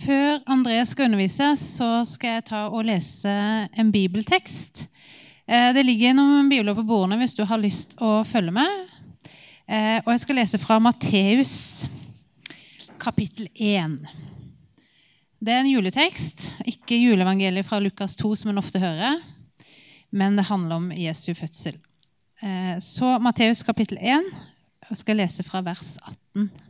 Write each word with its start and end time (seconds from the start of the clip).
Før 0.00 0.38
André 0.48 0.78
skal 0.88 1.10
undervise, 1.10 1.50
så 1.60 1.88
skal 2.08 2.38
jeg 2.38 2.44
ta 2.48 2.60
og 2.70 2.86
lese 2.88 3.32
en 3.76 3.90
bibeltekst. 3.92 4.86
Eh, 5.44 5.72
det 5.76 5.82
ligger 5.84 6.14
noen 6.16 6.48
bibler 6.48 6.76
på 6.78 6.86
bordene 6.88 7.18
hvis 7.20 7.36
du 7.36 7.42
har 7.44 7.60
lyst 7.60 7.98
å 8.00 8.22
følge 8.24 8.54
med. 8.56 8.94
Eh, 9.68 9.98
og 10.00 10.08
jeg 10.14 10.22
skal 10.22 10.40
lese 10.40 10.60
fra 10.62 10.78
Matteus 10.80 11.52
kapittel 13.00 13.50
1. 13.52 13.98
Det 15.40 15.52
er 15.52 15.60
en 15.66 15.70
juletekst, 15.72 16.46
ikke 16.68 16.96
juleevangeliet 17.00 17.68
fra 17.68 17.82
Lukas 17.82 18.16
2, 18.20 18.32
som 18.40 18.54
en 18.54 18.60
ofte 18.60 18.80
hører, 18.80 19.20
men 20.16 20.36
det 20.36 20.48
handler 20.48 20.80
om 20.80 20.90
Jesu 20.96 21.34
fødsel. 21.36 21.76
Eh, 22.40 22.80
så 22.80 23.18
Matteus 23.20 23.60
kapittel 23.68 24.00
1, 24.00 24.32
jeg 24.88 25.04
skal 25.04 25.20
lese 25.20 25.44
fra 25.44 25.60
vers 25.64 25.98
18. 26.08 26.69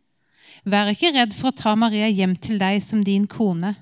Vær 0.61 0.91
ikke 0.91 1.09
redd 1.15 1.33
for 1.33 1.49
å 1.49 1.57
ta 1.57 1.73
Maria 1.73 2.05
hjem 2.11 2.35
til 2.37 2.59
deg 2.61 2.81
som 2.85 3.01
din 3.01 3.25
kone, 3.29 3.73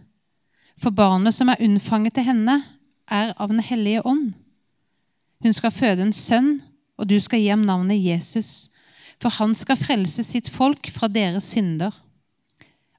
for 0.79 0.95
barnet 0.95 1.35
som 1.35 1.49
er 1.51 1.59
unnfanget 1.59 2.15
til 2.15 2.29
henne, 2.29 2.61
er 3.11 3.33
av 3.35 3.49
Den 3.51 3.59
hellige 3.59 4.05
ånd. 4.07 4.31
Hun 5.43 5.55
skal 5.55 5.73
føde 5.75 6.05
en 6.05 6.15
sønn, 6.15 6.61
og 6.95 7.09
du 7.09 7.17
skal 7.19 7.41
gi 7.41 7.49
ham 7.51 7.65
navnet 7.67 7.99
Jesus, 7.99 8.69
for 9.19 9.33
han 9.41 9.55
skal 9.55 9.79
frelse 9.79 10.23
sitt 10.23 10.47
folk 10.51 10.87
fra 10.93 11.09
deres 11.11 11.51
synder. 11.51 11.91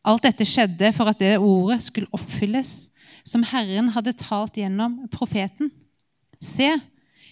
Alt 0.05 0.25
dette 0.25 0.45
skjedde 0.49 0.93
for 0.97 1.09
at 1.09 1.21
det 1.21 1.39
ordet 1.39 1.81
skulle 1.85 2.11
oppfylles, 2.17 2.91
som 3.25 3.45
Herren 3.45 3.93
hadde 3.95 4.17
talt 4.17 4.57
gjennom 4.61 5.07
profeten. 5.13 5.71
Se, 6.41 6.69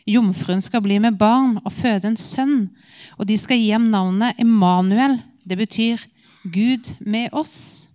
jomfruen 0.09 0.61
skal 0.65 0.85
bli 0.85 0.99
med 1.01 1.17
barn 1.21 1.59
og 1.63 1.73
føde 1.73 2.09
en 2.09 2.21
sønn, 2.21 2.69
og 3.17 3.29
de 3.29 3.37
skal 3.41 3.61
gi 3.61 3.73
ham 3.73 3.89
navnet 3.93 4.41
Emanuel. 4.41 5.19
Det 5.49 5.57
betyr 5.61 6.01
Gud 6.43 6.95
med 6.99 7.33
oss. 7.33 7.89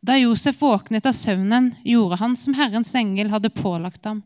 Da 0.00 0.16
Josef 0.18 0.60
våknet 0.62 1.06
av 1.06 1.12
søvnen, 1.12 1.72
gjorde 1.84 2.18
han 2.20 2.36
som 2.36 2.54
Herrens 2.54 2.94
engel 2.94 3.32
hadde 3.32 3.50
pålagt 3.50 4.04
ham, 4.06 4.22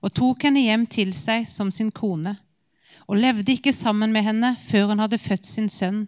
og 0.00 0.14
tok 0.16 0.46
henne 0.48 0.64
hjem 0.64 0.86
til 0.90 1.12
seg 1.14 1.46
som 1.48 1.70
sin 1.70 1.92
kone, 1.94 2.34
og 3.06 3.20
levde 3.20 3.52
ikke 3.52 3.74
sammen 3.76 4.14
med 4.14 4.26
henne 4.26 4.54
før 4.64 4.90
hun 4.90 5.02
hadde 5.02 5.20
født 5.20 5.46
sin 5.46 5.68
sønn, 5.70 6.06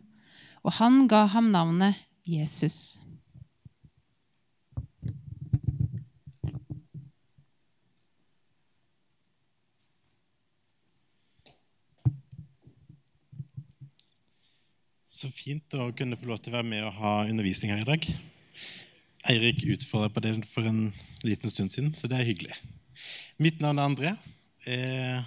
og 0.64 0.78
han 0.80 1.06
ga 1.10 1.26
ham 1.30 1.52
navnet 1.52 2.00
Jesus. 2.26 2.98
Så 15.22 15.28
fint 15.30 15.74
å 15.78 15.92
kunne 15.94 16.16
få 16.18 16.26
lov 16.26 16.40
til 16.42 16.50
å 16.50 16.56
være 16.56 16.66
med 16.66 16.82
og 16.82 16.96
ha 16.98 17.10
undervisning 17.30 17.70
her 17.70 17.82
i 17.84 17.86
dag. 17.86 18.06
Eirik 19.30 19.60
utfordra 19.70 20.08
på 20.10 20.22
det 20.24 20.32
for 20.50 20.66
en 20.66 20.88
liten 21.22 21.52
stund 21.52 21.70
siden, 21.70 21.92
så 21.94 22.08
det 22.10 22.16
er 22.18 22.26
hyggelig. 22.26 22.56
Mitt 23.38 23.60
navn 23.62 23.78
er 23.78 23.86
André. 23.86 24.10
Jeg 24.66 25.20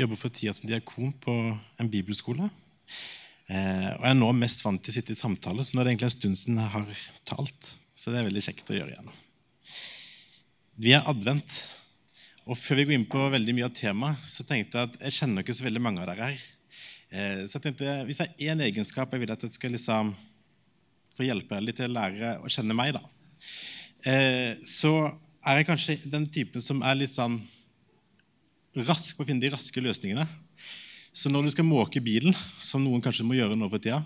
jobber 0.00 0.16
for 0.16 0.32
tida 0.32 0.54
som 0.56 0.70
diakon 0.70 1.12
på 1.20 1.34
en 1.52 1.90
bibelskole. 1.92 2.46
Eh, 3.50 3.90
og 3.90 4.06
jeg 4.06 4.14
er 4.14 4.16
nå 4.22 4.30
mest 4.38 4.64
vant 4.64 4.80
til 4.80 4.94
å 4.94 4.96
sitte 4.96 5.12
i 5.12 5.18
samtale, 5.18 5.66
så 5.66 5.76
nå 5.76 5.82
er 5.82 5.90
det 5.90 5.92
egentlig 5.92 6.08
en 6.08 6.14
stund 6.14 6.40
siden 6.40 6.62
jeg 6.62 6.74
har 6.78 7.04
talt. 7.28 7.70
Så 7.92 8.14
det 8.14 8.22
er 8.22 8.28
veldig 8.30 8.44
kjekt 8.46 8.72
å 8.72 8.78
gjøre 8.78 8.94
igjen. 8.94 9.12
Vi 10.80 10.94
er 10.96 11.12
advent. 11.12 11.58
Og 12.48 12.56
før 12.56 12.80
vi 12.80 12.88
går 12.88 12.96
inn 12.96 13.10
på 13.10 13.28
veldig 13.36 13.58
mye 13.58 13.68
av 13.68 13.76
temaet, 13.76 14.24
så 14.24 14.48
tenkte 14.48 14.80
jeg 14.80 14.88
at 14.94 14.98
jeg 15.10 15.18
kjenner 15.18 15.44
ikke 15.44 15.58
så 15.60 15.68
veldig 15.68 15.84
mange 15.84 16.00
av 16.00 16.08
dere 16.08 16.30
her. 16.30 16.48
Eh, 17.10 17.42
så 17.46 17.58
jeg 17.58 17.64
tenkte, 17.64 17.94
Hvis 18.06 18.20
jeg 18.22 18.30
har 18.30 18.52
én 18.54 18.62
egenskap 18.62 19.10
jeg 19.12 19.22
vil 19.24 19.32
at 19.34 19.42
jeg 19.42 19.56
skal 19.56 19.74
liksom 19.74 20.12
få 21.16 21.26
hjelpe 21.26 21.58
litt 21.58 21.80
til 21.80 21.90
å 21.90 21.94
lære 21.96 22.36
å 22.38 22.50
kjenne 22.50 22.76
meg, 22.76 22.94
da, 22.94 23.02
eh, 24.06 24.54
så 24.62 25.10
er 25.42 25.58
jeg 25.58 25.66
kanskje 25.66 25.96
den 26.06 26.28
typen 26.30 26.62
som 26.62 26.84
er 26.86 26.94
litt 26.94 27.10
sånn 27.10 27.40
rask 28.86 29.16
på 29.16 29.24
å 29.24 29.26
finne 29.26 29.42
de 29.42 29.50
raske 29.50 29.82
løsningene. 29.82 30.28
Så 31.12 31.32
når 31.32 31.48
du 31.48 31.50
skal 31.50 31.66
måke 31.66 32.00
bilen, 32.00 32.32
som 32.62 32.84
noen 32.84 33.02
kanskje 33.02 33.26
må 33.26 33.34
gjøre 33.34 33.58
nå 33.58 33.68
for 33.68 33.82
tida, 33.82 34.04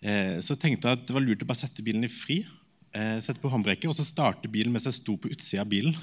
eh, 0.00 0.40
så 0.40 0.56
tenkte 0.56 0.88
jeg 0.88 0.98
at 0.98 1.04
det 1.06 1.12
var 1.12 1.20
lurt 1.20 1.44
å 1.44 1.50
bare 1.50 1.60
sette 1.60 1.84
bilen 1.84 2.08
i 2.08 2.10
fri, 2.10 2.40
sette 2.92 3.40
på 3.40 3.48
håndbrekket, 3.48 3.88
og 3.88 3.96
så 3.96 4.04
starte 4.04 4.50
bilen 4.52 4.68
mens 4.68 4.84
jeg 4.84 4.98
sto 4.98 5.14
på 5.16 5.30
utsida 5.32 5.62
av 5.62 5.68
bilen. 5.70 5.94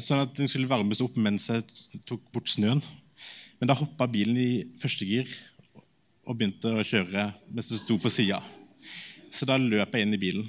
Sånn 0.00 0.22
at 0.22 0.32
den 0.38 0.48
skulle 0.48 0.70
varmes 0.70 1.02
opp 1.04 1.18
mens 1.20 1.50
jeg 1.52 1.66
tok 2.08 2.22
bort 2.32 2.48
snøen. 2.48 2.80
Men 3.60 3.70
da 3.70 3.76
hoppa 3.78 4.08
bilen 4.10 4.36
i 4.36 4.50
første 4.80 5.06
gir 5.08 5.30
og 6.26 6.36
begynte 6.36 6.72
å 6.74 6.84
kjøre 6.84 7.30
mens 7.48 7.70
det 7.72 7.80
sto 7.80 7.96
på 8.02 8.12
sida. 8.12 8.42
Så 9.32 9.48
da 9.48 9.56
løp 9.60 9.94
jeg 9.94 10.06
inn 10.06 10.16
i 10.16 10.20
bilen. 10.20 10.48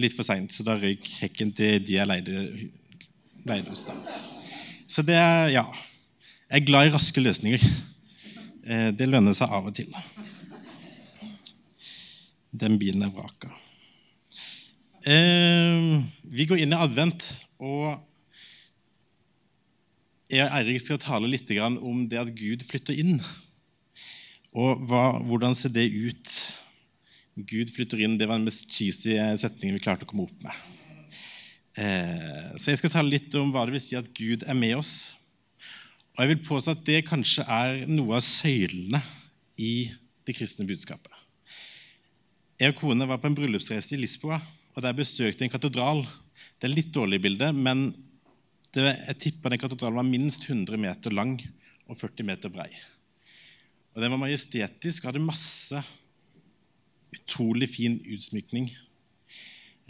Litt 0.00 0.16
for 0.16 0.26
seint, 0.26 0.52
så 0.52 0.64
da 0.64 0.76
røyk 0.80 1.08
hekken 1.20 1.52
til 1.56 1.80
de 1.84 1.96
jeg 1.98 2.08
leide, 2.08 2.44
leide 3.48 3.72
hos. 3.72 3.84
da. 3.88 3.96
Så 4.88 5.04
det 5.06 5.16
er 5.16 5.48
Ja. 5.50 5.66
Jeg 6.52 6.62
er 6.62 6.66
glad 6.66 6.86
i 6.86 6.92
raske 6.92 7.20
løsninger. 7.20 7.62
Eh, 8.62 8.90
det 8.92 9.08
lønner 9.08 9.34
seg 9.34 9.50
av 9.50 9.66
og 9.66 9.74
til. 9.74 9.88
Den 12.52 12.78
bilen 12.78 13.02
er 13.02 13.10
vraka. 13.10 13.48
Eh, 15.02 16.02
vi 16.30 16.46
går 16.46 16.60
inn 16.62 16.76
i 16.76 16.78
advent, 16.78 17.24
og 17.58 17.98
jeg 20.32 20.46
og 20.46 20.54
Eirik 20.56 20.80
skal 20.80 21.00
tale 21.02 21.28
litt 21.28 21.50
om 21.60 22.04
det 22.08 22.20
at 22.20 22.32
Gud 22.32 22.64
flytter 22.64 22.96
inn. 22.96 23.18
Og 24.56 24.80
hva, 24.88 25.18
hvordan 25.24 25.56
ser 25.56 25.72
det 25.72 25.86
ut? 25.88 26.36
Gud 27.36 27.72
flytter 27.72 28.00
inn, 28.04 28.18
det 28.20 28.28
var 28.28 28.40
den 28.40 28.48
mest 28.48 28.72
cheesy 28.72 29.16
setningen 29.40 29.78
vi 29.78 29.84
klarte 29.84 30.04
å 30.04 30.10
komme 30.10 30.26
opp 30.28 30.44
med. 30.44 30.52
Eh, 31.80 32.52
så 32.60 32.72
jeg 32.72 32.82
skal 32.82 32.92
tale 32.92 33.14
litt 33.14 33.32
om 33.40 33.52
hva 33.52 33.64
det 33.64 33.76
vil 33.76 33.84
si 33.84 33.96
at 33.96 34.10
Gud 34.16 34.44
er 34.44 34.56
med 34.56 34.76
oss. 34.76 35.14
Og 36.12 36.24
jeg 36.24 36.34
vil 36.34 36.44
påstå 36.44 36.74
at 36.76 36.84
det 36.84 37.04
kanskje 37.08 37.46
er 37.48 37.86
noe 37.88 38.18
av 38.18 38.24
søylene 38.24 39.00
i 39.56 39.88
det 40.26 40.36
kristne 40.36 40.68
budskapet. 40.68 41.12
Jeg 42.60 42.74
og 42.74 42.82
kone 42.82 43.08
var 43.08 43.18
på 43.18 43.30
en 43.30 43.36
bryllupsreise 43.36 43.96
i 43.96 44.02
Lisboa, 44.02 44.36
og 44.76 44.84
der 44.84 44.96
besøkte 44.96 45.42
jeg 45.42 45.48
en 45.48 45.54
katedral. 45.56 46.04
Det 46.60 46.68
er 46.68 46.76
litt 46.76 46.92
dårlig 46.94 47.18
bilde, 47.24 47.48
men 47.56 47.88
det, 48.72 48.84
jeg 49.08 49.18
tipper 49.20 49.52
den 49.52 49.60
katedralen 49.60 50.00
var 50.00 50.08
minst 50.08 50.48
100 50.48 50.80
meter 50.80 51.12
lang 51.12 51.36
og 51.90 51.98
40 51.98 52.24
meter 52.24 52.52
brei. 52.52 52.70
Og 53.92 54.00
Den 54.00 54.14
var 54.14 54.22
majestetisk 54.22 55.04
og 55.04 55.10
hadde 55.12 55.24
masse 55.24 55.82
utrolig 57.12 57.68
fin 57.68 57.98
utsmykning. 58.00 58.70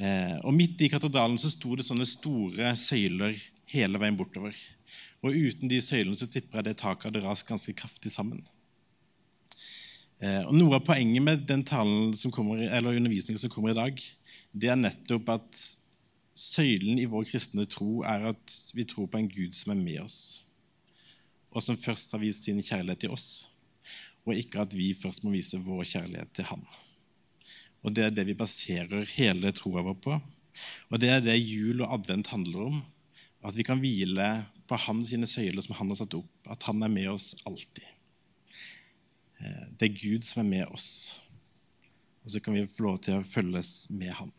Eh, 0.03 0.38
og 0.43 0.54
Midt 0.56 0.82
i 0.82 0.91
katedralen 0.91 1.38
så 1.38 1.53
sto 1.53 1.76
det 1.78 1.87
sånne 1.87 2.09
store 2.09 2.72
søyler 2.78 3.37
hele 3.70 4.00
veien 4.03 4.19
bortover. 4.19 4.56
Og 5.22 5.37
uten 5.37 5.70
de 5.70 5.78
søylene 5.84 6.19
så 6.19 6.26
tipper 6.26 6.59
jeg 6.59 6.72
det 6.72 6.81
taket 6.82 7.10
hadde 7.10 7.22
rast 7.22 7.47
ganske 7.47 7.75
kraftig 7.78 8.10
sammen. 8.10 8.43
Eh, 10.23 10.43
og 10.43 10.56
Noe 10.56 10.81
av 10.81 10.87
poenget 10.87 11.23
med 11.23 11.46
den 11.46 11.62
talen 11.67 12.11
som 12.19 12.35
kommer, 12.35 12.58
eller 12.67 12.99
undervisningen 12.99 13.38
som 13.38 13.52
kommer 13.52 13.70
i 13.70 13.78
dag, 13.78 14.02
det 14.52 14.70
er 14.70 14.81
nettopp 14.81 15.31
at 15.38 15.62
søylen 16.38 17.00
i 17.00 17.08
vår 17.11 17.26
kristne 17.29 17.67
tro 17.69 18.02
er 18.08 18.31
at 18.32 18.56
vi 18.76 18.87
tror 18.88 19.08
på 19.11 19.20
en 19.20 19.31
Gud 19.31 19.56
som 19.56 19.75
er 19.75 19.81
med 19.81 20.00
oss, 20.05 20.20
og 21.52 21.64
som 21.64 21.76
først 21.76 22.14
har 22.14 22.23
vist 22.23 22.49
sin 22.49 22.62
kjærlighet 22.62 23.05
til 23.05 23.17
oss, 23.17 23.29
og 24.25 24.38
ikke 24.38 24.62
at 24.64 24.76
vi 24.76 24.93
først 24.96 25.25
må 25.25 25.34
vise 25.34 25.61
vår 25.61 25.84
kjærlighet 25.96 26.32
til 26.37 26.49
Han. 26.52 26.64
Og 27.82 27.94
Det 27.94 28.05
er 28.05 28.14
det 28.14 28.26
vi 28.29 28.38
baserer 28.38 29.05
hele 29.17 29.50
troa 29.52 29.82
vår 29.82 29.96
på. 29.99 30.19
Og 30.90 31.00
det 31.00 31.08
er 31.11 31.23
det 31.25 31.38
jul 31.40 31.82
og 31.82 31.94
advent 31.96 32.31
handler 32.31 32.69
om. 32.69 32.82
At 33.43 33.56
vi 33.58 33.64
kan 33.67 33.81
hvile 33.82 34.44
på 34.70 34.78
Hans 34.78 35.11
sine 35.11 35.26
søyler 35.26 35.64
som 35.64 35.75
Han 35.81 35.90
har 35.90 35.99
satt 35.99 36.14
opp. 36.14 36.31
At 36.46 36.62
Han 36.69 36.82
er 36.82 36.93
med 36.93 37.08
oss 37.11 37.35
alltid. 37.44 37.85
Eh, 39.40 39.67
det 39.78 39.88
er 39.88 39.99
Gud 39.99 40.23
som 40.23 40.44
er 40.44 40.50
med 40.50 40.67
oss. 40.70 41.19
Og 42.23 42.31
så 42.31 42.40
kan 42.40 42.55
vi 42.55 42.69
få 42.70 42.87
lov 42.87 43.00
til 43.02 43.19
å 43.19 43.26
følges 43.26 43.88
med 43.90 44.14
Han. 44.20 44.31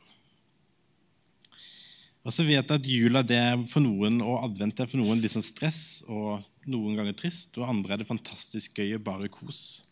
Og 2.23 2.31
så 2.31 2.45
vet 2.47 2.61
jeg 2.61 2.79
at 2.79 2.87
jula 2.87 3.21
er 3.35 3.57
for 3.67 3.83
noen 3.83 4.21
og 4.23 4.45
advent 4.47 4.79
er 4.79 4.87
for 4.87 5.01
noen 5.01 5.19
litt 5.19 5.33
sånn 5.33 5.43
stress 5.43 6.03
og 6.07 6.43
noen 6.71 6.95
ganger 6.95 7.15
trist, 7.19 7.57
og 7.59 7.67
andre 7.67 7.95
er 7.95 8.03
det 8.03 8.07
fantastisk 8.07 8.79
gøy 8.79 8.95
og 8.95 9.03
bare 9.03 9.31
kos. 9.31 9.83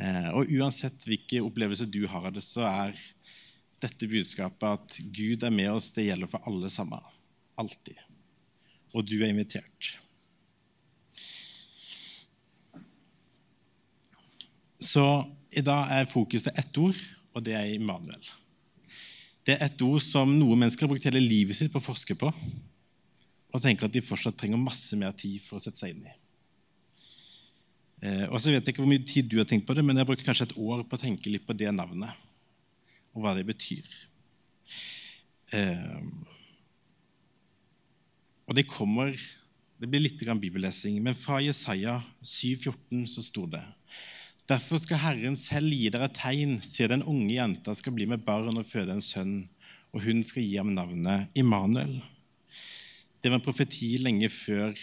Eh, 0.00 0.30
og 0.32 0.48
uansett 0.48 1.04
hvilke 1.04 1.42
opplevelser 1.44 1.90
du 1.92 2.06
har 2.08 2.24
av 2.24 2.32
det, 2.32 2.44
så 2.44 2.64
er 2.64 2.96
dette 3.82 4.08
budskapet 4.08 4.64
at 4.70 4.98
Gud 5.12 5.44
er 5.44 5.52
med 5.52 5.74
oss, 5.74 5.90
det 5.92 6.06
gjelder 6.06 6.30
for 6.30 6.48
alle 6.48 6.72
sammen. 6.72 7.04
Alltid. 7.60 8.00
Og 8.96 9.04
du 9.04 9.18
er 9.20 9.28
invitert. 9.34 9.96
Så 14.82 15.04
i 15.52 15.62
dag 15.62 15.92
er 15.94 16.08
fokuset 16.08 16.56
ett 16.58 16.78
ord, 16.80 16.96
og 17.36 17.44
det 17.44 17.54
er 17.58 17.74
Immanuel. 17.76 18.32
Det 19.42 19.56
er 19.56 19.66
et 19.66 19.82
ord 19.82 20.02
som 20.04 20.30
noen 20.30 20.60
mennesker 20.60 20.86
har 20.86 20.92
brukt 20.92 21.06
hele 21.08 21.22
livet 21.22 21.58
sitt 21.58 21.72
på 21.72 21.80
å 21.80 21.84
forske 21.84 22.14
på, 22.18 22.30
og 23.52 23.62
tenker 23.62 23.88
at 23.88 23.94
de 23.94 24.02
fortsatt 24.04 24.36
trenger 24.38 24.60
masse 24.60 24.96
mer 24.96 25.14
tid 25.18 25.42
for 25.44 25.58
å 25.58 25.62
sette 25.62 25.80
seg 25.80 25.96
inn 25.96 26.06
i. 26.06 26.12
Eh, 28.02 28.24
og 28.30 28.38
så 28.38 28.50
vet 28.50 28.62
jeg 28.62 28.74
ikke 28.74 28.82
hvor 28.82 28.90
mye 28.90 29.06
tid 29.06 29.28
du 29.30 29.36
har 29.38 29.48
tenkt 29.48 29.66
på 29.66 29.74
det, 29.76 29.84
men 29.86 29.98
jeg 29.98 30.08
bruker 30.08 30.26
kanskje 30.26 30.48
et 30.48 30.56
år 30.58 30.86
på 30.86 30.98
å 30.98 31.02
tenke 31.02 31.30
litt 31.30 31.46
på 31.46 31.56
det 31.58 31.70
navnet, 31.74 32.22
og 33.12 33.24
hva 33.24 33.34
det 33.36 33.44
betyr. 33.50 33.92
Eh, 35.52 36.00
og 38.46 38.56
det 38.58 38.68
kommer 38.70 39.14
Det 39.82 39.88
blir 39.90 39.98
litt 39.98 40.20
bibellesing, 40.38 41.00
men 41.02 41.16
fra 41.18 41.40
Jesaja 41.42 41.96
7,14 42.22 43.00
så 43.10 43.22
sto 43.26 43.48
det 43.50 43.64
Derfor 44.50 44.80
skal 44.82 44.98
Herren 44.98 45.36
selv 45.38 45.70
gi 45.70 45.90
dere 45.92 46.08
tegn, 46.10 46.56
sier 46.66 46.90
den 46.90 47.04
unge 47.06 47.36
jenta 47.36 47.74
skal 47.78 47.94
bli 47.94 48.08
med 48.10 48.24
barn 48.26 48.58
og 48.58 48.66
føde 48.66 48.96
en 48.96 49.04
sønn, 49.04 49.36
og 49.94 50.02
hun 50.02 50.24
skal 50.26 50.42
gi 50.42 50.56
ham 50.58 50.72
navnet 50.74 51.30
Immanuel. 51.38 52.00
Det 53.22 53.30
var 53.30 53.38
en 53.38 53.44
profeti 53.44 53.94
lenge 54.02 54.26
før 54.32 54.74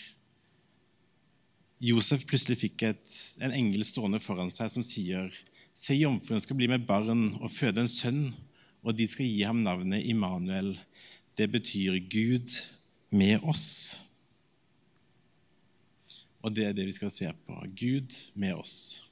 Josef 1.80 2.26
plutselig 2.28 2.58
fikk 2.60 2.84
et, 2.88 3.12
en 3.44 3.56
engel 3.56 3.86
stående 3.88 4.20
foran 4.20 4.52
seg 4.52 4.72
som 4.72 4.84
sier 4.84 5.32
Se, 5.80 5.94
jomfruen 5.96 6.42
skal 6.44 6.58
bli 6.60 6.68
med 6.68 6.84
barn 6.84 7.30
og 7.40 7.54
føde 7.56 7.86
en 7.86 7.92
sønn, 7.92 8.34
og 8.84 8.98
de 9.00 9.06
skal 9.08 9.28
gi 9.28 9.46
ham 9.48 9.62
navnet 9.64 10.04
Immanuel. 10.12 10.74
Det 11.40 11.48
betyr 11.52 11.96
Gud 12.12 12.52
med 13.16 13.40
oss. 13.48 14.02
Og 16.44 16.52
det 16.52 16.66
er 16.68 16.76
det 16.76 16.90
vi 16.90 16.98
skal 16.98 17.14
se 17.14 17.32
på. 17.48 17.56
Gud 17.80 18.12
med 18.36 18.60
oss. 18.60 19.09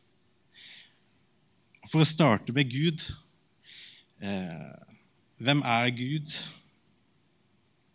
For 1.87 2.03
å 2.03 2.07
starte 2.07 2.53
med 2.55 2.69
Gud 2.71 3.03
eh, 4.19 4.77
Hvem 5.37 5.61
er 5.61 5.91
Gud, 5.93 6.33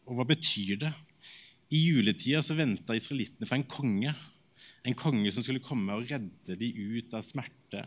og 0.06 0.14
hva 0.18 0.26
betyr 0.28 0.78
det? 0.84 0.92
I 1.74 1.80
juletida 1.88 2.42
så 2.44 2.54
venta 2.54 2.94
israelittene 2.94 3.48
på 3.48 3.56
en 3.56 3.64
konge. 3.66 4.12
En 4.86 4.94
konge 4.98 5.32
som 5.34 5.42
skulle 5.42 5.62
komme 5.64 5.96
og 5.96 6.06
redde 6.06 6.54
dem 6.60 6.78
ut 6.94 7.16
av 7.18 7.24
smerte, 7.26 7.82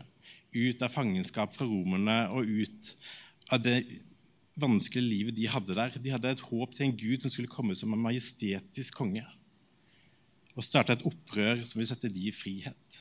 ut 0.52 0.84
av 0.84 0.92
fangenskap 0.92 1.56
fra 1.56 1.64
romerne 1.68 2.18
og 2.36 2.44
ut 2.44 2.92
av 3.54 3.64
det 3.64 3.78
vanskelige 4.60 5.08
livet 5.08 5.38
de 5.38 5.48
hadde 5.48 5.76
der. 5.76 5.96
De 5.96 6.12
hadde 6.12 6.34
et 6.36 6.44
håp 6.50 6.76
til 6.76 6.88
en 6.88 6.96
gud 7.00 7.24
som 7.24 7.32
skulle 7.32 7.52
komme 7.52 7.76
som 7.78 7.96
en 7.96 8.04
majestetisk 8.08 9.00
konge 9.00 9.24
og 10.56 10.64
starte 10.64 10.96
et 10.96 11.04
opprør 11.04 11.60
som 11.68 11.80
vil 11.80 11.88
sette 11.88 12.08
de 12.12 12.28
i 12.30 12.34
frihet. 12.34 13.00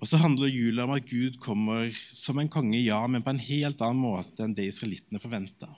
Og 0.00 0.08
så 0.08 0.16
handler 0.20 0.48
jula 0.48 0.86
om 0.86 0.94
at 0.96 1.08
Gud 1.08 1.36
kommer 1.42 1.92
som 2.16 2.40
en 2.40 2.48
konge, 2.48 2.78
ja, 2.80 3.00
men 3.06 3.22
på 3.22 3.34
en 3.34 3.42
helt 3.50 3.82
annen 3.84 4.00
måte 4.00 4.44
enn 4.44 4.56
det 4.56 4.70
israelittene 4.70 5.20
forventa. 5.20 5.68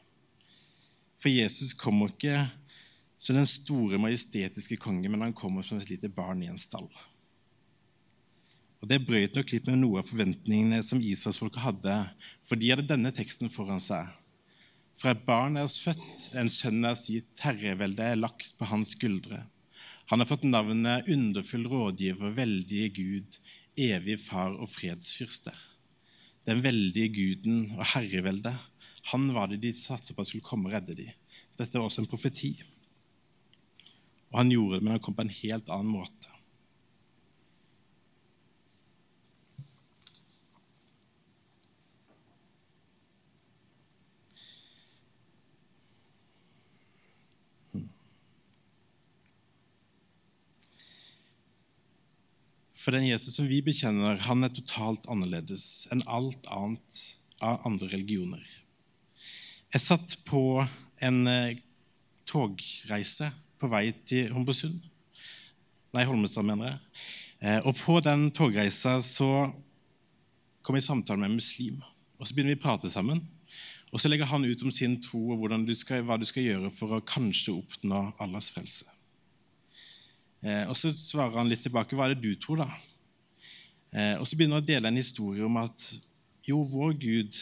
For 1.19 1.30
Jesus 1.30 1.74
kommer 1.78 2.12
ikke 2.12 2.44
som 3.22 3.38
den 3.38 3.46
store, 3.46 3.98
majestetiske 4.02 4.78
konge, 4.82 5.10
men 5.10 5.22
han 5.22 5.34
kommer 5.34 5.66
som 5.66 5.78
et 5.78 5.90
lite 5.90 6.10
barn 6.10 6.42
i 6.42 6.50
en 6.50 6.58
stall. 6.58 6.88
Og 8.82 8.88
Det 8.90 8.98
brøt 9.06 9.36
nok 9.38 9.52
litt 9.52 9.69
med 9.70 9.78
noe 9.78 10.00
av 10.00 10.08
forventningene 10.08 10.80
som 10.82 10.98
israelsfolket 10.98 11.62
hadde, 11.62 11.98
for 12.42 12.58
de 12.58 12.72
hadde 12.72 12.88
denne 12.88 13.12
teksten 13.14 13.50
foran 13.50 13.82
seg. 13.82 14.08
Fra 14.98 15.14
et 15.14 15.22
barn 15.26 15.56
er 15.56 15.68
oss 15.68 15.78
født, 15.82 16.32
en 16.38 16.50
sønn 16.50 16.82
er 16.86 16.98
sitt, 16.98 17.30
herreveldet 17.42 18.08
er 18.10 18.18
lagt 18.18 18.56
på 18.58 18.66
hans 18.70 18.96
skuldre. 18.96 19.44
Han 20.10 20.18
har 20.18 20.28
fått 20.28 20.42
navnet 20.44 21.06
underfull 21.10 21.68
rådgiver, 21.70 22.34
veldige 22.34 22.90
Gud, 22.98 23.38
evig 23.78 24.19
far 24.20 24.54
og 24.56 24.69
fredsfyrste. 24.70 25.52
Den 26.46 26.62
veldige 26.64 27.12
guden 27.14 27.72
og 27.78 27.86
herreveldet. 27.94 28.54
Han 29.10 29.30
var 29.34 29.48
det 29.50 29.62
de 29.62 29.72
satset 29.74 30.16
på 30.16 30.22
at 30.22 30.30
skulle 30.30 30.46
komme 30.46 30.69
og 30.69 30.76
redde 30.76 30.94
dem. 30.98 31.10
Dette 31.58 31.78
var 31.78 31.86
også 31.86 32.02
en 32.02 32.10
profeti. 32.10 32.62
Og 34.32 34.38
han 34.40 34.50
gjorde 34.50 34.78
det, 34.78 34.82
men 34.84 34.94
han 34.94 35.02
kom 35.02 35.14
på 35.14 35.26
en 35.26 35.38
helt 35.42 35.69
annen 35.70 35.92
måte. 35.92 36.21
For 52.82 52.90
den 52.90 53.06
Jesus 53.06 53.37
som 53.37 53.46
vi 53.46 53.61
bekjenner, 53.62 54.19
han 54.26 54.43
er 54.43 54.50
totalt 54.50 55.05
annerledes 55.11 55.87
enn 55.94 56.02
alt 56.11 56.49
annet 56.50 56.96
av 57.38 57.62
andre 57.69 57.87
religioner. 57.93 58.43
Jeg 59.73 59.84
satt 59.84 60.17
på 60.26 60.64
en 61.02 61.20
eh, 61.31 61.55
togreise 62.26 63.31
på 63.62 63.70
vei 63.70 63.84
til 64.08 64.32
Hombersund. 64.34 64.81
Nei, 65.94 66.06
Holmestrand, 66.08 66.50
mener 66.50 66.73
jeg. 66.73 66.81
Eh, 67.43 67.61
og 67.62 67.76
på 67.79 68.00
den 68.02 68.31
togreisa 68.34 68.96
så 69.05 69.31
kom 70.62 70.78
jeg 70.78 70.82
i 70.82 70.88
samtale 70.88 71.23
med 71.23 71.31
en 71.31 71.38
muslim. 71.38 71.78
Og 72.19 72.26
Så 72.26 72.35
begynner 72.35 72.56
vi 72.56 72.61
å 72.61 72.64
prate 72.67 72.90
sammen. 72.90 73.23
Og 73.93 74.02
Så 74.02 74.11
legger 74.11 74.26
han 74.26 74.44
ut 74.44 74.67
om 74.67 74.75
sin 74.75 74.99
tro 75.05 75.37
og 75.37 75.46
du 75.67 75.75
skal, 75.78 76.02
hva 76.02 76.19
du 76.19 76.26
skal 76.26 76.49
gjøre 76.49 76.75
for 76.75 76.99
å 76.99 77.05
kanskje 77.06 77.55
oppnå 77.62 78.08
Allahs 78.19 78.50
frelse. 78.50 78.90
Eh, 80.42 80.64
og 80.68 80.76
Så 80.76 80.90
svarer 80.90 81.38
han 81.38 81.50
litt 81.50 81.62
tilbake. 81.62 81.96
Hva 81.96 82.08
er 82.08 82.14
det 82.14 82.24
du 82.24 82.34
tror, 82.34 82.64
da? 82.64 82.70
Eh, 83.92 84.16
og 84.18 84.26
Så 84.26 84.36
begynner 84.36 84.58
han 84.58 84.64
å 84.64 84.70
dele 84.72 84.90
en 84.90 85.00
historie 85.00 85.44
om 85.46 85.60
at 85.62 85.92
jo, 86.48 86.62
vår 86.66 86.96
Gud 86.98 87.38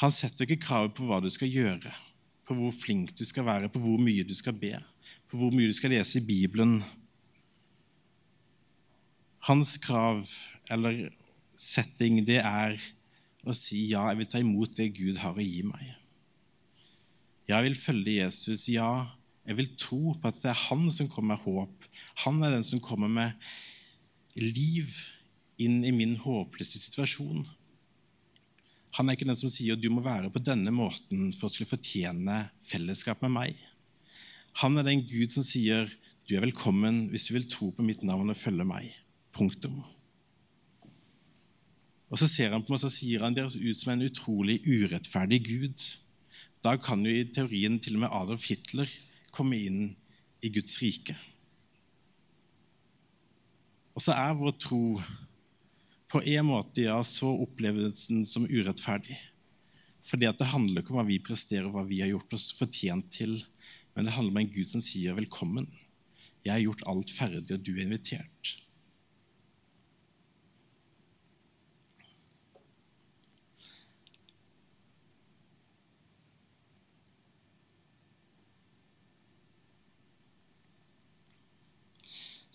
han 0.00 0.10
setter 0.10 0.48
ikke 0.48 0.64
kravet 0.64 0.96
på 0.96 1.04
hva 1.06 1.20
du 1.22 1.28
skal 1.30 1.52
gjøre, 1.52 1.92
på 2.48 2.56
hvor 2.58 2.72
flink 2.74 3.12
du 3.14 3.22
skal 3.28 3.44
være, 3.46 3.68
på 3.70 3.78
hvor 3.78 4.00
mye 4.02 4.24
du 4.26 4.32
skal 4.34 4.56
be, 4.56 4.72
på 5.30 5.38
hvor 5.38 5.52
mye 5.54 5.70
du 5.70 5.76
skal 5.76 5.92
lese 5.94 6.18
i 6.18 6.24
Bibelen. 6.26 6.80
Hans 9.46 9.76
krav 9.78 10.26
eller 10.72 11.04
setting, 11.54 12.18
det 12.26 12.40
er 12.40 12.80
å 13.46 13.54
si 13.54 13.84
ja, 13.92 14.08
jeg 14.10 14.22
vil 14.22 14.30
ta 14.32 14.42
imot 14.42 14.74
det 14.78 14.90
Gud 14.96 15.20
har 15.22 15.38
å 15.38 15.44
gi 15.44 15.62
meg. 15.66 15.92
Jeg 17.50 17.66
vil 17.68 17.78
følge 17.78 18.16
Jesus. 18.16 18.68
Ja, 18.70 19.12
jeg 19.42 19.58
vil 19.58 19.72
tro 19.74 20.12
på 20.14 20.30
at 20.30 20.38
det 20.38 20.52
er 20.52 20.60
han 20.68 20.86
som 20.94 21.08
kommer 21.10 21.34
med 21.34 21.42
håp. 21.42 21.88
Han 22.24 22.38
er 22.46 22.54
den 22.54 22.66
som 22.66 22.82
kommer 22.82 23.10
med 23.10 23.34
liv 24.38 24.94
inn 25.62 25.82
i 25.84 25.92
min 25.94 26.14
håpløse 26.20 26.78
situasjon. 26.78 27.42
Han 28.98 29.08
er 29.08 29.16
ikke 29.16 29.26
den 29.28 29.38
som 29.40 29.50
sier 29.50 29.78
du 29.78 29.88
må 29.90 30.04
være 30.04 30.30
på 30.32 30.42
denne 30.44 30.72
måten 30.74 31.32
for 31.34 31.48
å 31.48 31.52
skulle 31.52 31.72
fortjene 31.72 32.44
fellesskap 32.66 33.22
med 33.24 33.34
meg. 33.34 33.60
Han 34.60 34.76
er 34.78 34.86
den 34.86 35.04
Gud 35.08 35.32
som 35.34 35.46
sier 35.46 35.90
du 36.28 36.36
er 36.36 36.44
velkommen 36.44 37.08
hvis 37.10 37.26
du 37.26 37.32
vil 37.34 37.48
tro 37.50 37.72
på 37.74 37.84
mitt 37.86 38.04
navn 38.06 38.30
og 38.30 38.38
følge 38.38 38.66
meg. 38.68 38.92
Punktum. 39.34 39.80
Og 42.12 42.20
Så 42.20 42.28
ser 42.28 42.52
han 42.52 42.62
på 42.62 42.74
meg 42.74 42.84
og 42.84 42.92
sier 42.92 43.24
han 43.24 43.34
deres 43.34 43.56
ut 43.56 43.78
som 43.78 43.94
en 43.94 44.04
utrolig 44.04 44.60
urettferdig 44.68 45.40
Gud. 45.48 45.86
Da 46.62 46.76
kan 46.76 47.00
jo 47.02 47.10
i 47.10 47.24
teorien 47.24 47.80
til 47.82 47.96
og 47.96 48.04
med 48.04 48.14
Adolf 48.14 48.44
Hitler 48.52 48.92
komme 49.34 49.58
inn 49.58 49.82
i 50.42 50.50
Guds 50.52 50.78
rike. 50.82 51.16
Og 53.92 54.04
så 54.04 54.14
er 54.16 54.38
vår 54.38 54.56
tro 54.60 54.84
på 56.12 56.20
en 56.28 56.48
måte 56.48 56.84
ja, 56.84 56.98
så 57.04 57.30
opplevelsen 57.44 58.24
som 58.28 58.48
urettferdig. 58.48 59.16
Fordi 60.02 60.26
at 60.28 60.40
det 60.40 60.50
handler 60.50 60.82
ikke 60.82 60.92
om 60.92 61.00
hva 61.00 61.08
vi 61.08 61.20
presterer 61.24 61.68
og 61.68 61.76
hva 61.76 61.84
vi 61.88 62.02
har 62.02 62.10
gjort 62.10 62.34
oss 62.36 62.50
fortjent 62.56 63.08
til, 63.14 63.38
men 63.94 64.08
det 64.08 64.14
handler 64.16 64.34
om 64.34 64.40
en 64.42 64.52
Gud 64.52 64.68
som 64.68 64.82
sier 64.84 65.14
'velkommen'. 65.14 65.70
Jeg 66.44 66.52
har 66.52 66.64
gjort 66.64 66.86
alt 66.90 67.10
ferdig, 67.10 67.54
og 67.54 67.62
du 67.62 67.72
er 67.76 67.84
invitert. 67.84 68.61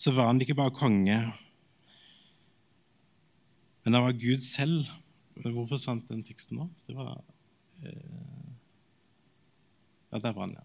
Så 0.08 0.14
var 0.16 0.30
han 0.30 0.40
ikke 0.40 0.56
bare 0.56 0.72
konge, 0.72 1.18
men 3.84 3.96
han 3.98 4.06
var 4.06 4.16
Gud 4.16 4.40
selv. 4.44 4.88
Hvorfor 5.36 5.80
sant 5.80 6.08
den 6.08 6.24
teksten 6.24 6.62
nå? 6.62 6.68
Det 6.88 6.96
var 6.96 7.12
eh, 7.84 8.54
Ja, 10.08 10.22
der 10.24 10.32
var 10.32 10.46
han, 10.46 10.56
ja. 10.56 10.64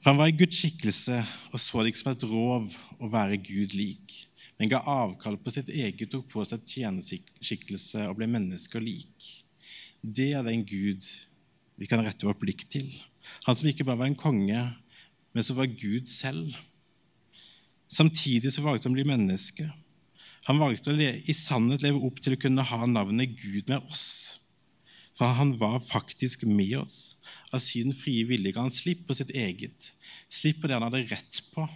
For 0.00 0.10
han 0.10 0.18
var 0.18 0.32
i 0.32 0.36
Guds 0.36 0.58
skikkelse 0.58 1.20
og 1.52 1.62
så 1.62 1.84
det 1.84 1.94
ikke 1.94 2.02
som 2.02 2.12
et 2.12 2.26
rov 2.28 2.74
å 2.98 3.12
være 3.14 3.38
Gud 3.38 3.78
lik, 3.78 4.18
men 4.58 4.72
ga 4.72 4.82
avkall 4.82 5.38
på 5.38 5.54
sitt 5.54 5.70
eget, 5.70 6.10
tok 6.10 6.26
på 6.34 6.42
seg 6.46 6.66
tjeneskikkelse 6.74 8.08
og 8.10 8.18
ble 8.18 8.28
mennesker 8.34 8.82
lik. 8.82 9.30
Det 10.02 10.32
er 10.34 10.42
den 10.46 10.66
Gud 10.66 11.06
vi 11.78 11.86
kan 11.86 12.02
rette 12.02 12.26
vårt 12.26 12.42
blikk 12.42 12.66
til. 12.66 12.90
Han 13.46 13.54
som 13.54 13.70
ikke 13.70 13.86
bare 13.86 14.02
var 14.02 14.10
en 14.10 14.18
konge, 14.18 14.68
men 15.30 15.46
som 15.46 15.62
var 15.62 15.70
Gud 15.70 16.10
selv. 16.10 16.50
Samtidig 17.94 18.50
så 18.54 18.64
valgte 18.64 18.88
han 18.88 18.96
å 18.96 18.98
bli 18.98 19.06
menneske. 19.06 19.68
Han 20.48 20.60
valgte 20.60 20.92
å 20.92 20.98
i 20.98 21.34
sannhet 21.36 21.84
leve 21.84 22.02
opp 22.04 22.18
til 22.22 22.34
å 22.34 22.40
kunne 22.40 22.64
ha 22.66 22.86
navnet 22.90 23.36
Gud 23.38 23.70
med 23.70 23.86
oss. 23.86 24.40
For 25.14 25.36
han 25.38 25.54
var 25.60 25.78
faktisk 25.84 26.42
med 26.48 26.74
oss. 26.82 27.16
Av 27.54 27.62
sin 27.62 27.94
frie 27.94 28.26
vilje 28.26 28.52
ga 28.52 28.64
han 28.66 28.74
slipp 28.74 29.06
på 29.06 29.14
sitt 29.14 29.30
eget. 29.30 29.92
Slipp 30.28 30.60
på 30.60 30.68
det 30.68 30.74
han 30.76 30.86
hadde 30.88 31.04
rett 31.12 31.40
på, 31.54 31.68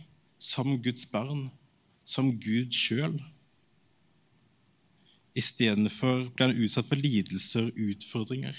som 0.43 0.75
Guds 0.83 1.07
barn, 1.13 1.47
som 2.03 2.33
Gud 2.43 2.75
sjøl. 2.75 3.15
Istedenfor 5.39 6.27
ble 6.35 6.49
han 6.49 6.59
utsatt 6.59 6.89
for 6.89 6.99
lidelser 6.99 7.69
og 7.69 7.81
utfordringer, 7.93 8.59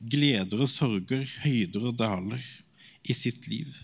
gleder 0.00 0.64
og 0.64 0.72
sorger, 0.72 1.26
høyder 1.44 1.90
og 1.90 1.98
daler 2.00 2.44
i 3.04 3.16
sitt 3.16 3.44
liv. 3.50 3.76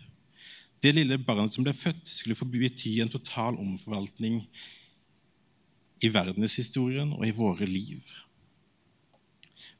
Det 0.84 0.92
lille 0.92 1.16
barnet 1.16 1.54
som 1.54 1.64
ble 1.64 1.72
født, 1.72 2.04
skulle 2.04 2.36
få 2.36 2.44
bety 2.44 2.98
en 3.00 3.08
total 3.08 3.56
omforvaltning 3.56 4.42
i 6.04 6.10
verdenshistorien 6.12 7.14
og 7.16 7.24
i 7.24 7.32
våre 7.32 7.64
liv. 7.64 8.02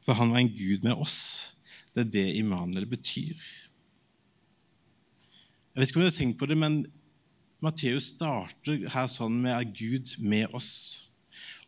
For 0.01 0.17
han 0.17 0.33
var 0.33 0.41
en 0.41 0.55
gud 0.57 0.87
med 0.87 0.97
oss. 0.97 1.19
Det 1.93 2.07
er 2.07 2.13
det 2.15 2.25
Immanuel 2.39 2.87
betyr. 2.89 3.37
Jeg 5.75 5.83
vet 5.83 5.91
ikke 5.91 6.01
om 6.01 6.05
dere 6.07 6.13
har 6.15 6.17
tenkt 6.17 6.41
på 6.41 6.49
det, 6.49 6.57
men 6.57 6.81
Matteus 7.65 8.09
starter 8.15 8.87
her 8.95 9.11
sånn 9.13 9.37
med 9.45 9.59
at 9.59 9.77
Gud 9.77 10.17
med 10.25 10.57
oss, 10.57 10.71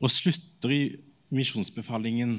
og 0.01 0.13
slutter 0.13 0.73
i 0.73 0.83
misjonsbefalingen 1.35 2.39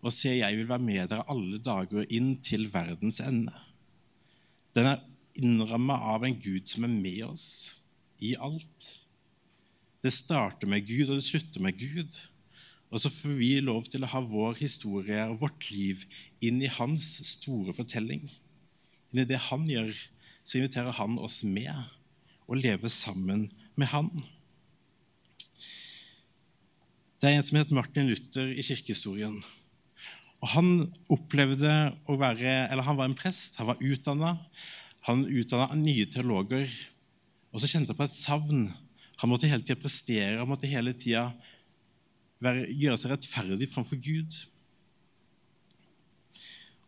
og 0.00 0.12
sier 0.14 0.40
'Jeg 0.40 0.56
vil 0.56 0.68
være 0.68 0.86
med 0.88 1.08
dere 1.10 1.28
alle 1.28 1.58
dager 1.58 2.06
inn 2.08 2.36
til 2.40 2.68
verdens 2.72 3.20
ende'. 3.20 3.56
Den 4.74 4.86
er 4.86 5.00
innramma 5.38 5.96
av 6.14 6.26
en 6.26 6.36
Gud 6.38 6.68
som 6.70 6.86
er 6.86 6.92
med 6.92 7.24
oss 7.28 7.46
i 8.24 8.34
alt. 8.42 8.88
Det 10.02 10.12
starter 10.14 10.70
med 10.70 10.86
Gud, 10.86 11.08
og 11.08 11.18
det 11.18 11.26
slutter 11.26 11.62
med 11.62 11.78
Gud. 11.78 12.18
Og 12.88 13.02
så 13.02 13.10
får 13.12 13.34
vi 13.36 13.50
lov 13.60 13.88
til 13.90 14.04
å 14.04 14.10
ha 14.12 14.22
vår 14.24 14.58
historie 14.62 15.26
og 15.28 15.42
vårt 15.42 15.68
liv 15.74 16.04
inn 16.44 16.62
i 16.64 16.70
hans 16.78 17.18
store 17.34 17.74
fortelling. 17.76 18.24
Inn 19.12 19.22
i 19.24 19.28
det 19.28 19.40
han 19.48 19.66
gjør, 19.68 19.92
så 20.48 20.60
inviterer 20.60 20.96
han 20.96 21.18
oss 21.20 21.42
med 21.44 21.74
og 22.48 22.60
leve 22.62 22.88
sammen 22.92 23.46
med 23.76 23.90
han. 23.92 24.08
Det 27.18 27.28
er 27.28 27.36
en 27.36 27.44
som 27.44 27.58
heter 27.58 27.76
Martin 27.76 28.08
Luther 28.08 28.52
i 28.54 28.64
kirkehistorien. 28.64 29.36
Og 30.38 30.50
Han 30.54 30.68
opplevde 31.10 31.72
å 32.06 32.14
være, 32.14 32.68
eller 32.70 32.86
han 32.86 32.96
var 32.98 33.08
en 33.08 33.16
prest, 33.18 33.58
han 33.58 33.66
var 33.72 33.80
utdanna. 33.82 34.36
Han 35.08 35.24
utdanna 35.26 35.74
nye 35.78 36.06
teologer. 36.12 36.68
Og 37.52 37.62
så 37.62 37.70
kjente 37.70 37.94
han 37.94 37.98
på 37.98 38.06
et 38.06 38.16
savn 38.16 38.68
han 39.18 39.30
måtte 39.32 39.48
hele 39.50 39.64
tida 39.66 39.78
prestere, 39.80 40.38
han 40.38 40.46
måtte 40.46 40.70
hele 40.70 40.92
tida 40.94 41.24
gjøre 42.38 42.98
seg 43.00 43.10
rettferdig 43.10 43.66
framfor 43.66 43.98
Gud. 43.98 44.36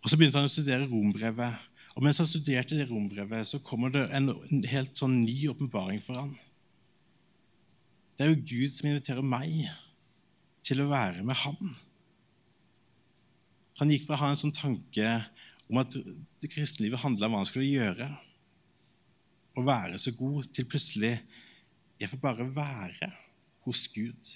Og 0.00 0.07
Så 0.11 0.17
begynte 0.17 0.39
han 0.39 0.47
å 0.47 0.53
studere 0.53 0.87
rombrevet. 0.87 1.67
Og 1.99 2.05
mens 2.07 2.21
han 2.23 2.29
studerte 2.31 2.79
det 2.79 2.87
rombrevet, 2.89 3.49
så 3.50 3.59
kommer 3.67 3.91
det 3.91 4.05
en, 4.15 4.31
helt 4.71 4.95
sånn 4.97 5.25
ny 5.25 5.35
åpenbaring 5.50 5.99
for 6.05 6.21
han. 6.23 6.37
Det 8.15 8.25
er 8.25 8.31
jo 8.31 8.45
Gud 8.47 8.77
som 8.77 8.87
inviterer 8.89 9.27
meg 9.27 9.67
til 10.62 10.85
å 10.85 10.91
være 10.93 11.25
med 11.27 11.35
han. 11.43 11.75
Han 13.81 13.91
gikk 13.91 14.07
fra 14.07 14.21
å 14.21 14.23
ha 14.23 14.31
en 14.31 14.39
sånn 14.39 14.55
tanke 14.55 15.17
om 15.71 15.81
at 15.81 15.95
det 16.43 16.50
kristne 16.50 16.87
livet 16.87 17.03
handla 17.03 17.29
om 17.29 17.37
hva 17.37 17.43
han 17.45 17.49
skulle 17.49 17.71
gjøre, 17.71 18.09
og 19.59 19.67
være 19.67 19.99
så 19.99 20.12
god, 20.15 20.49
til 20.55 20.69
plutselig 20.69 21.17
jeg 22.00 22.09
får 22.09 22.23
bare 22.23 22.47
være 22.55 23.11
hos 23.67 23.89
Gud. 23.93 24.31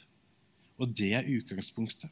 Og 0.78 0.90
det 0.90 1.14
er 1.14 1.30
utgangspunktet. 1.36 2.10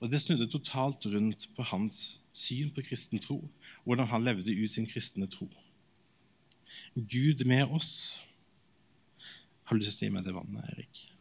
Og 0.00 0.10
Det 0.10 0.20
snudde 0.20 0.48
totalt 0.50 1.06
rundt 1.06 1.48
på 1.56 1.62
hans 1.62 2.20
syn 2.32 2.70
på 2.70 2.82
kristen 2.84 3.18
tro, 3.18 3.38
hvordan 3.84 4.06
han 4.06 4.24
levde 4.24 4.52
ut 4.64 4.70
sin 4.70 4.86
kristne 4.86 5.26
tro. 5.26 5.48
Gud 6.94 7.44
med 7.44 7.64
oss. 7.72 8.22
Har 9.64 9.76
du 9.76 9.82
lyst 9.82 9.98
til 9.98 10.06
å 10.06 10.10
gi 10.10 10.14
meg 10.14 10.26
det 10.26 10.34
vannet, 10.36 10.68
Erik? 10.74 11.15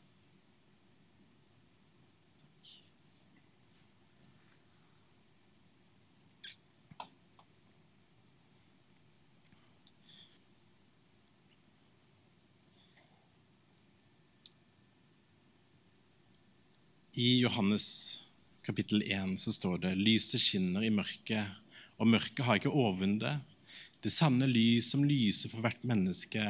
I 17.15 17.39
Johannes 17.39 18.23
kapittel 18.65 18.99
1 19.01 19.37
så 19.39 19.53
står 19.55 19.77
det 19.85 19.93
lyset 19.95 20.41
skinner 20.41 20.83
i 20.83 20.91
mørket, 20.91 21.47
og 21.95 22.09
mørket 22.11 22.43
har 22.43 22.59
ikke 22.59 22.73
overvunnet 22.73 23.23
det. 23.23 23.35
Sanne 24.11 24.45
lys 24.45 24.91
som 24.91 25.05
lyser 25.07 25.49
for 25.49 25.63
hvert 25.63 25.79
menneske, 25.87 26.43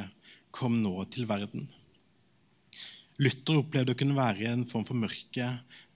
kom 0.50 0.80
nå 0.82 0.92
til 1.14 1.28
verden. 1.30 1.68
Luther 3.22 3.62
opplevde 3.62 3.94
å 3.94 4.00
kunne 4.02 4.18
være 4.18 4.42
i 4.42 4.50
en 4.50 4.66
form 4.68 4.84
for 4.84 4.98
mørke 4.98 5.48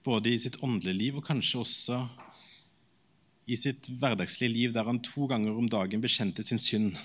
både 0.07 0.31
i 0.31 0.39
sitt 0.41 0.57
åndelige 0.63 0.97
liv 0.97 1.19
og 1.19 1.27
kanskje 1.27 1.61
også 1.61 1.99
i 3.51 3.59
sitt 3.59 3.91
hverdagslige 3.91 4.55
liv, 4.55 4.73
der 4.73 4.87
han 4.87 5.03
to 5.03 5.27
ganger 5.29 5.53
om 5.53 5.67
dagen 5.69 6.01
bekjente 6.01 6.47
sin 6.47 6.61
synd. 6.63 6.95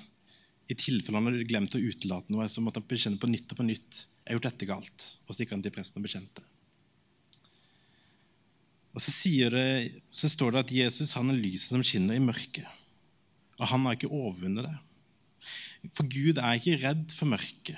I 0.70 0.78
tilfelle 0.78 1.18
han 1.18 1.32
hadde 1.32 1.50
glemt 1.50 1.74
å 1.74 1.82
utelate 1.82 2.32
noe, 2.32 2.46
så 2.48 2.62
måtte 2.62 2.78
han 2.78 2.88
bekjenne 2.88 3.20
på 3.20 3.28
nytt 3.32 3.50
og 3.50 3.58
på 3.58 3.68
nytt. 3.74 4.04
Jeg 4.22 4.30
har 4.30 4.38
gjort 4.38 4.52
dette 4.52 4.70
galt. 4.70 5.14
Og 5.26 5.34
så 5.34 5.42
gikk 5.42 5.58
han 5.58 5.66
til 5.66 5.74
presten 5.74 6.00
og 6.00 6.06
bekjente. 6.06 6.52
Og 8.96 9.02
så, 9.04 9.12
det, 9.52 10.00
så, 10.08 10.28
står 10.32 10.54
det 10.54 10.62
at 10.64 10.72
Jesus 10.72 11.12
han 11.18 11.28
er 11.28 11.36
lyset 11.36 11.68
som 11.74 11.84
skinner 11.84 12.16
i 12.16 12.22
mørket. 12.22 12.64
Og 13.60 13.68
han 13.68 13.84
har 13.84 13.96
ikke 13.98 14.08
overvunnet 14.08 14.64
det. 14.64 14.76
For 15.92 16.08
Gud 16.08 16.40
er 16.40 16.56
ikke 16.56 16.78
redd 16.80 17.12
for 17.12 17.28
mørket. 17.28 17.76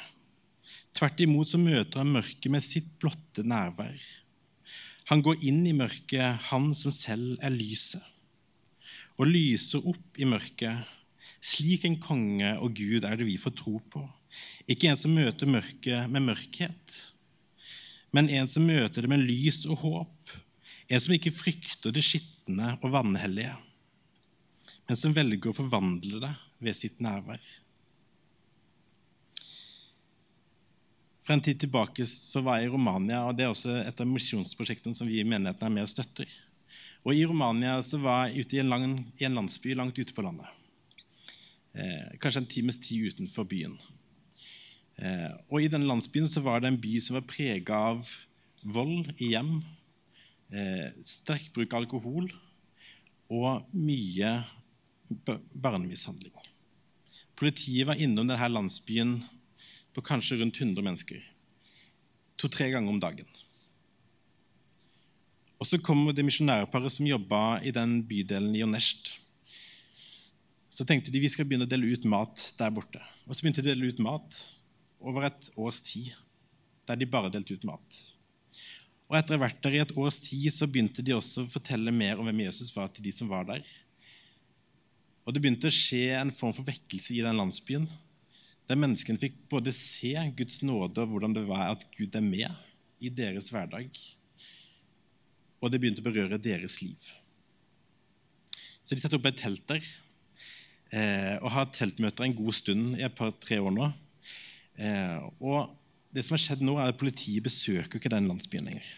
Tvert 0.94 1.18
imot 1.22 1.50
så 1.50 1.58
møter 1.58 2.00
han 2.00 2.14
mørket 2.14 2.50
med 2.54 2.62
sitt 2.62 2.92
blotte 3.02 3.42
nærvær. 3.42 3.98
Han 5.10 5.24
går 5.24 5.42
inn 5.48 5.64
i 5.66 5.74
mørket, 5.74 6.38
han 6.50 6.70
som 6.76 6.92
selv 6.94 7.38
er 7.42 7.54
lyset, 7.54 8.02
og 9.18 9.30
lyser 9.30 9.86
opp 9.88 10.20
i 10.20 10.26
mørket. 10.28 10.86
Slik 11.38 11.86
en 11.88 11.98
konge 12.02 12.52
og 12.58 12.76
Gud 12.78 13.06
er 13.06 13.18
det 13.18 13.26
vi 13.26 13.38
får 13.40 13.56
tro 13.58 13.78
på. 13.90 14.04
Ikke 14.70 14.90
en 14.90 15.00
som 15.00 15.14
møter 15.16 15.50
mørket 15.50 16.10
med 16.12 16.28
mørkhet, 16.28 16.98
men 18.14 18.30
en 18.32 18.50
som 18.50 18.66
møter 18.68 19.04
det 19.04 19.10
med 19.10 19.24
lys 19.24 19.64
og 19.66 19.82
håp 19.82 20.17
en 20.88 21.00
som 21.00 21.14
ikke 21.14 21.34
frykter 21.34 21.92
det 21.92 22.04
skitne 22.04 22.74
og 22.80 22.92
vanhellige, 22.94 23.54
men 24.88 24.96
som 24.96 25.12
velger 25.16 25.50
å 25.50 25.56
forvandle 25.56 26.20
det 26.24 26.34
ved 26.64 26.76
sitt 26.76 27.00
nærvær. 27.04 27.42
For 31.20 31.36
en 31.36 31.44
tid 31.44 31.60
tilbake 31.60 32.06
så 32.08 32.40
var 32.40 32.56
jeg 32.56 32.70
i 32.70 32.72
Romania, 32.72 33.20
og 33.28 33.36
det 33.36 33.44
er 33.44 33.52
også 33.52 33.74
et 33.82 34.00
av 34.00 34.08
misjonsprosjektene 34.08 34.96
som 34.96 35.10
vi 35.10 35.20
i 35.20 35.26
menigheten 35.28 35.66
er 35.68 35.74
med 35.74 35.84
og 35.84 35.90
støtter. 35.92 36.30
Og 37.04 37.12
I 37.12 37.26
Romania 37.28 37.74
så 37.84 38.00
var 38.00 38.30
jeg 38.30 38.46
ute 38.46 38.56
i 38.56 38.62
en, 38.62 38.72
lang, 38.72 38.86
i 39.20 39.26
en 39.28 39.36
landsby 39.36 39.76
langt 39.76 39.98
ute 40.00 40.16
på 40.16 40.24
landet. 40.24 40.48
Eh, 41.76 42.16
kanskje 42.22 42.42
en 42.42 42.48
times 42.48 42.80
tid 42.80 43.12
utenfor 43.12 43.44
byen. 43.48 43.76
Eh, 44.96 45.28
og 45.52 45.60
I 45.60 45.68
den 45.68 45.84
landsbyen 45.86 46.32
så 46.32 46.40
var 46.42 46.64
det 46.64 46.72
en 46.72 46.80
by 46.80 46.94
som 47.04 47.20
var 47.20 47.28
prega 47.28 47.82
av 47.92 48.08
vold 48.64 49.12
i 49.20 49.34
hjem 49.34 49.58
eh, 50.52 50.92
sterk 51.04 51.50
bruk 51.54 51.72
av 51.72 51.84
alkohol 51.84 52.28
og 53.28 53.68
mye 53.76 54.32
barnemishandling. 55.52 56.34
Politiet 57.38 57.86
var 57.86 58.00
innom 58.00 58.26
denne 58.26 58.48
landsbyen 58.50 59.18
på 59.94 60.04
kanskje 60.04 60.40
rundt 60.40 60.58
100 60.60 60.84
mennesker. 60.84 61.20
To-tre 62.38 62.70
ganger 62.72 62.90
om 62.90 63.00
dagen. 63.02 63.28
Og 65.58 65.66
Så 65.66 65.78
kom 65.82 66.06
det 66.14 66.24
misjonærparet 66.26 66.92
som 66.92 67.06
jobba 67.06 67.60
i 67.66 67.72
den 67.74 67.98
bydelen 68.06 68.54
i 68.54 68.62
Onesht. 68.62 69.18
Så 70.70 70.86
tenkte 70.86 71.10
de 71.10 71.18
vi 71.18 71.30
skal 71.30 71.48
begynne 71.48 71.66
å 71.66 71.70
dele 71.70 71.90
ut 71.90 72.04
mat 72.06 72.52
der 72.58 72.70
borte. 72.70 73.02
Og 73.26 73.34
Så 73.34 73.42
begynte 73.42 73.64
de 73.64 73.72
å 73.72 73.74
dele 73.74 73.90
ut 73.90 73.98
mat 73.98 74.38
over 75.00 75.26
et 75.26 75.50
års 75.56 75.82
tid, 75.82 76.12
der 76.86 76.98
de 76.98 77.06
bare 77.06 77.30
delte 77.30 77.54
ut 77.54 77.66
mat. 77.66 77.98
Og 79.08 79.16
etter 79.16 79.34
å 79.34 79.38
ha 79.38 79.46
vært 79.46 79.62
der 79.64 79.76
i 79.78 79.80
et 79.80 79.94
års 79.96 80.18
tid 80.20 80.52
så 80.52 80.68
begynte 80.68 81.04
de 81.04 81.14
også 81.16 81.44
å 81.44 81.48
fortelle 81.48 81.92
mer 81.94 82.20
om 82.20 82.28
hvem 82.28 82.44
Jesus 82.44 82.74
var 82.76 82.90
til 82.92 83.06
de 83.06 83.12
som 83.16 83.30
var 83.30 83.46
der. 83.48 83.64
Og 85.24 85.32
det 85.32 85.40
begynte 85.44 85.70
å 85.70 85.74
skje 85.74 86.12
en 86.18 86.32
form 86.32 86.54
for 86.56 86.68
vekkelse 86.68 87.16
i 87.16 87.24
den 87.24 87.40
landsbyen, 87.40 87.88
der 88.68 88.76
menneskene 88.76 89.20
fikk 89.20 89.38
både 89.48 89.72
se 89.72 90.12
Guds 90.36 90.60
nåde 90.64 91.00
og 91.00 91.14
hvordan 91.14 91.36
det 91.36 91.46
var 91.48 91.70
at 91.70 91.86
Gud 91.96 92.16
er 92.16 92.24
med 92.24 92.52
i 93.00 93.08
deres 93.08 93.48
hverdag. 93.52 93.88
Og 95.58 95.72
det 95.72 95.80
begynte 95.80 96.04
å 96.04 96.08
berøre 96.08 96.40
deres 96.40 96.76
liv. 96.84 97.00
Så 98.84 98.96
de 98.96 99.00
satte 99.00 99.16
opp 99.16 99.28
et 99.28 99.40
telt 99.40 99.64
der 99.68 99.84
eh, 100.92 101.36
og 101.40 101.52
har 101.52 101.72
teltmøter 101.72 102.24
en 102.24 102.36
god 102.36 102.56
stund 102.56 102.96
i 102.96 103.04
et 103.08 103.16
par-tre 103.16 103.58
år 103.60 103.72
nå. 103.72 103.88
Eh, 104.80 105.16
og 105.40 105.72
det 106.18 106.24
som 106.26 106.34
har 106.34 106.42
skjedd 106.42 106.64
nå, 106.66 106.74
er 106.80 106.90
at 106.90 106.98
politiet 106.98 107.44
besøker 107.44 108.00
ikke 108.00 108.10
den 108.10 108.26
landsbyen 108.26 108.66
lenger. 108.66 108.88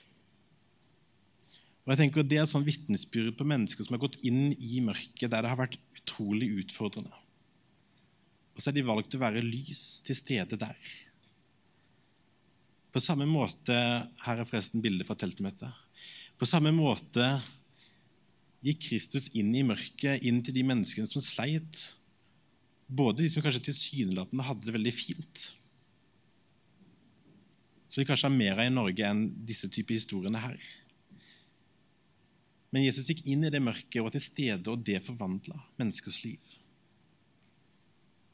Og 1.84 1.92
jeg 1.92 2.00
tenker 2.04 2.24
Det 2.24 2.38
er 2.40 2.48
sånn 2.48 2.64
vitnesbyrd 2.64 3.34
på 3.36 3.46
mennesker 3.48 3.84
som 3.84 3.96
har 3.96 4.04
gått 4.04 4.20
inn 4.26 4.54
i 4.56 4.80
mørket, 4.84 5.28
der 5.28 5.44
det 5.44 5.52
har 5.52 5.60
vært 5.60 5.78
utrolig 5.98 6.50
utfordrende. 6.62 7.12
Og 8.54 8.62
så 8.62 8.70
har 8.70 8.76
de 8.76 8.86
valgt 8.86 9.16
å 9.16 9.22
være 9.22 9.44
lys 9.44 10.00
til 10.06 10.16
stede 10.16 10.58
der. 10.60 10.90
På 12.90 13.02
samme 13.02 13.26
måte 13.28 13.74
Her 14.24 14.40
er 14.40 14.48
forresten 14.48 14.82
bildet 14.82 15.08
fra 15.08 15.16
teltmøtet. 15.18 15.70
På 16.40 16.48
samme 16.48 16.72
måte 16.72 17.26
gikk 18.64 18.82
Kristus 18.88 19.28
inn 19.36 19.52
i 19.56 19.64
mørket, 19.64 20.24
inn 20.26 20.40
til 20.44 20.56
de 20.56 20.64
menneskene 20.66 21.08
som 21.08 21.22
sleit. 21.24 21.84
Både 22.88 23.22
de 23.22 23.30
som 23.32 23.44
kanskje 23.44 23.68
tilsynelatende 23.70 24.46
hadde 24.46 24.66
det 24.66 24.76
veldig 24.76 24.94
fint. 24.94 25.46
Så 27.90 28.00
vi 28.00 28.06
kanskje 28.06 28.28
har 28.28 28.36
mer 28.36 28.60
av 28.60 28.68
i 28.68 28.72
Norge 28.72 29.06
enn 29.06 29.24
disse 29.46 29.66
typer 29.72 29.98
historiene 29.98 30.38
her. 30.38 30.58
Men 32.70 32.84
Jesus 32.86 33.08
gikk 33.10 33.24
inn 33.26 33.42
i 33.42 33.50
det 33.50 33.62
mørket 33.62 33.98
og 33.98 34.06
var 34.06 34.14
til 34.14 34.22
stede, 34.22 34.70
og 34.70 34.84
det 34.86 35.02
forvandla 35.02 35.58
menneskers 35.80 36.20
liv. 36.22 36.52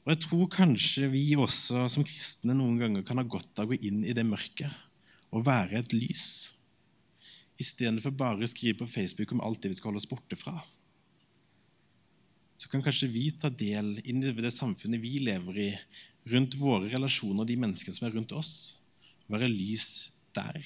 Og 0.05 0.13
Jeg 0.13 0.23
tror 0.27 0.51
kanskje 0.53 1.09
vi 1.11 1.25
også 1.41 1.87
som 1.91 2.05
kristne 2.07 2.55
noen 2.55 2.77
ganger 2.79 3.07
kan 3.07 3.19
ha 3.19 3.25
godt 3.27 3.59
av 3.59 3.67
å 3.67 3.73
gå 3.73 3.81
inn 3.89 4.05
i 4.05 4.15
det 4.15 4.27
mørket 4.29 4.71
og 5.35 5.49
være 5.49 5.81
et 5.81 5.97
lys, 5.97 6.53
istedenfor 7.59 8.13
bare 8.15 8.45
å 8.45 8.51
skrive 8.51 8.85
på 8.85 8.93
Facebook 8.93 9.33
om 9.35 9.43
alt 9.43 9.65
det 9.65 9.73
vi 9.73 9.79
skal 9.81 9.91
holde 9.91 10.05
oss 10.05 10.11
borte 10.11 10.37
fra. 10.39 10.61
Så 12.57 12.71
kan 12.71 12.85
kanskje 12.85 13.09
vi 13.11 13.31
ta 13.41 13.49
del 13.51 13.97
inn 14.05 14.23
i 14.23 14.33
det 14.37 14.53
samfunnet 14.55 15.03
vi 15.03 15.17
lever 15.25 15.59
i, 15.65 15.71
rundt 16.31 16.55
våre 16.61 16.93
relasjoner 16.93 17.43
og 17.43 17.49
de 17.49 17.57
menneskene 17.61 17.97
som 17.97 18.07
er 18.07 18.15
rundt 18.15 18.37
oss, 18.37 18.55
være 19.33 19.51
lys 19.51 20.13
der 20.37 20.61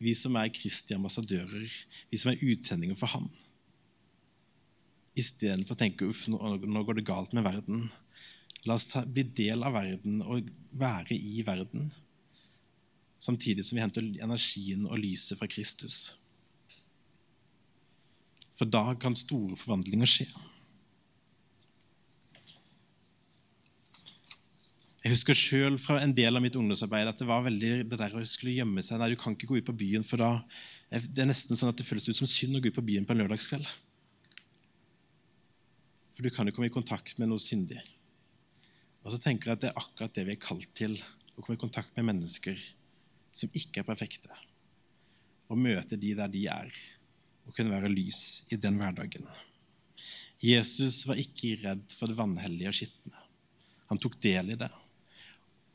vi 0.00 0.14
som 0.16 0.36
er 0.40 0.48
Kristi 0.52 0.96
ambassadører, 0.96 1.68
vi 2.10 2.18
som 2.18 2.32
er 2.32 2.40
utsendinger 2.40 2.96
for 2.96 3.12
ham. 3.12 3.26
Istedenfor 5.18 5.76
å 5.76 5.80
tenke 5.82 6.08
uff, 6.08 6.24
nå 6.30 6.84
går 6.86 6.96
det 6.98 7.08
galt 7.08 7.34
med 7.36 7.44
verden. 7.44 7.84
La 8.64 8.78
oss 8.78 8.88
ta, 8.92 9.04
bli 9.04 9.26
del 9.36 9.64
av 9.64 9.76
verden 9.76 10.22
og 10.24 10.48
være 10.80 11.16
i 11.16 11.44
verden, 11.44 11.90
samtidig 13.20 13.66
som 13.66 13.76
vi 13.76 13.84
henter 13.84 14.08
energien 14.24 14.86
og 14.88 15.00
lyset 15.00 15.36
fra 15.36 15.48
Kristus. 15.50 16.00
For 18.56 18.68
da 18.68 18.94
kan 19.00 19.16
store 19.16 19.56
forvandlinger 19.56 20.08
skje. 20.08 20.28
Jeg 25.00 25.14
husker 25.14 25.36
sjøl 25.36 25.78
fra 25.80 25.96
en 26.04 26.12
del 26.12 26.36
av 26.36 26.42
mitt 26.44 26.56
ungdomsarbeid 26.60 27.08
at 27.08 27.20
det 27.22 27.28
var 27.28 27.46
veldig 27.46 27.70
det 27.88 27.98
der 28.02 28.16
å 28.18 28.24
skulle 28.28 28.58
gjemme 28.58 28.82
seg. 28.84 28.98
Nei, 29.00 29.14
du 29.14 29.20
kan 29.20 29.32
ikke 29.32 29.46
gå 29.48 29.56
ut 29.56 29.68
på 29.70 29.74
byen, 29.80 30.02
for 30.04 30.20
da 30.20 30.42
det 30.92 31.22
er 31.22 31.30
nesten 31.30 31.56
sånn 31.56 31.70
at 31.72 31.78
det 31.78 31.86
føles 31.88 32.10
ut 32.10 32.18
som 32.18 32.28
synd 32.28 32.58
å 32.58 32.60
gå 32.60 32.68
ut 32.68 32.76
på 32.76 32.84
byen 32.84 33.06
på 33.08 33.14
en 33.14 33.22
lørdagskveld. 33.22 33.64
For 36.12 36.26
du 36.26 36.34
kan 36.34 36.50
jo 36.50 36.52
komme 36.52 36.68
i 36.68 36.74
kontakt 36.74 37.16
med 37.16 37.30
noe 37.30 37.40
syndig. 37.40 37.80
Og 39.00 39.14
så 39.14 39.20
tenker 39.24 39.48
jeg 39.48 39.56
at 39.56 39.62
det 39.62 39.70
er 39.70 39.80
akkurat 39.80 40.18
det 40.18 40.26
vi 40.28 40.34
er 40.34 40.42
kalt 40.42 40.68
til. 40.76 40.98
Å 41.32 41.40
komme 41.40 41.56
i 41.56 41.62
kontakt 41.62 41.96
med 41.96 42.10
mennesker 42.10 42.60
som 43.32 43.56
ikke 43.56 43.80
er 43.80 43.88
perfekte. 43.88 44.36
Og 45.48 45.56
møte 45.56 45.96
de 45.96 46.12
der 46.18 46.28
de 46.28 46.44
er, 46.52 46.68
og 47.48 47.56
kunne 47.56 47.72
være 47.72 47.88
lys 47.88 48.44
i 48.52 48.60
den 48.60 48.76
hverdagen. 48.76 49.24
Jesus 50.44 51.06
var 51.08 51.16
ikke 51.24 51.56
redd 51.64 51.88
for 51.96 52.12
det 52.12 52.20
vanhellige 52.20 52.68
og 52.68 52.78
skitne. 52.82 53.26
Han 53.88 53.98
tok 54.02 54.20
del 54.20 54.52
i 54.52 54.60
det 54.60 54.68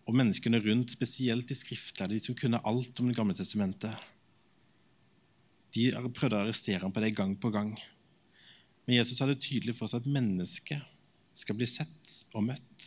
og 0.06 0.18
menneskene 0.18 0.62
rundt, 0.62 0.94
spesielt 0.94 1.50
de 1.50 1.58
skriftlærde, 1.58 2.14
de 2.14 2.22
som 2.22 2.38
kunne 2.38 2.62
alt 2.62 3.00
om 3.02 3.08
Det 3.10 3.18
gamle 3.18 3.36
testamentet, 3.38 3.96
de 5.76 5.90
prøvde 5.92 6.38
å 6.38 6.44
arrestere 6.46 6.80
ham 6.86 6.94
på 6.94 7.02
det 7.04 7.16
gang 7.18 7.34
på 7.36 7.52
gang. 7.52 7.74
Men 8.86 9.00
Jesus 9.00 9.20
hadde 9.20 9.36
tydelig 9.42 9.76
for 9.76 9.92
seg 9.92 10.04
at 10.04 10.14
mennesket 10.14 10.86
skal 11.36 11.58
bli 11.58 11.68
sett 11.68 12.14
og 12.38 12.46
møtt. 12.48 12.86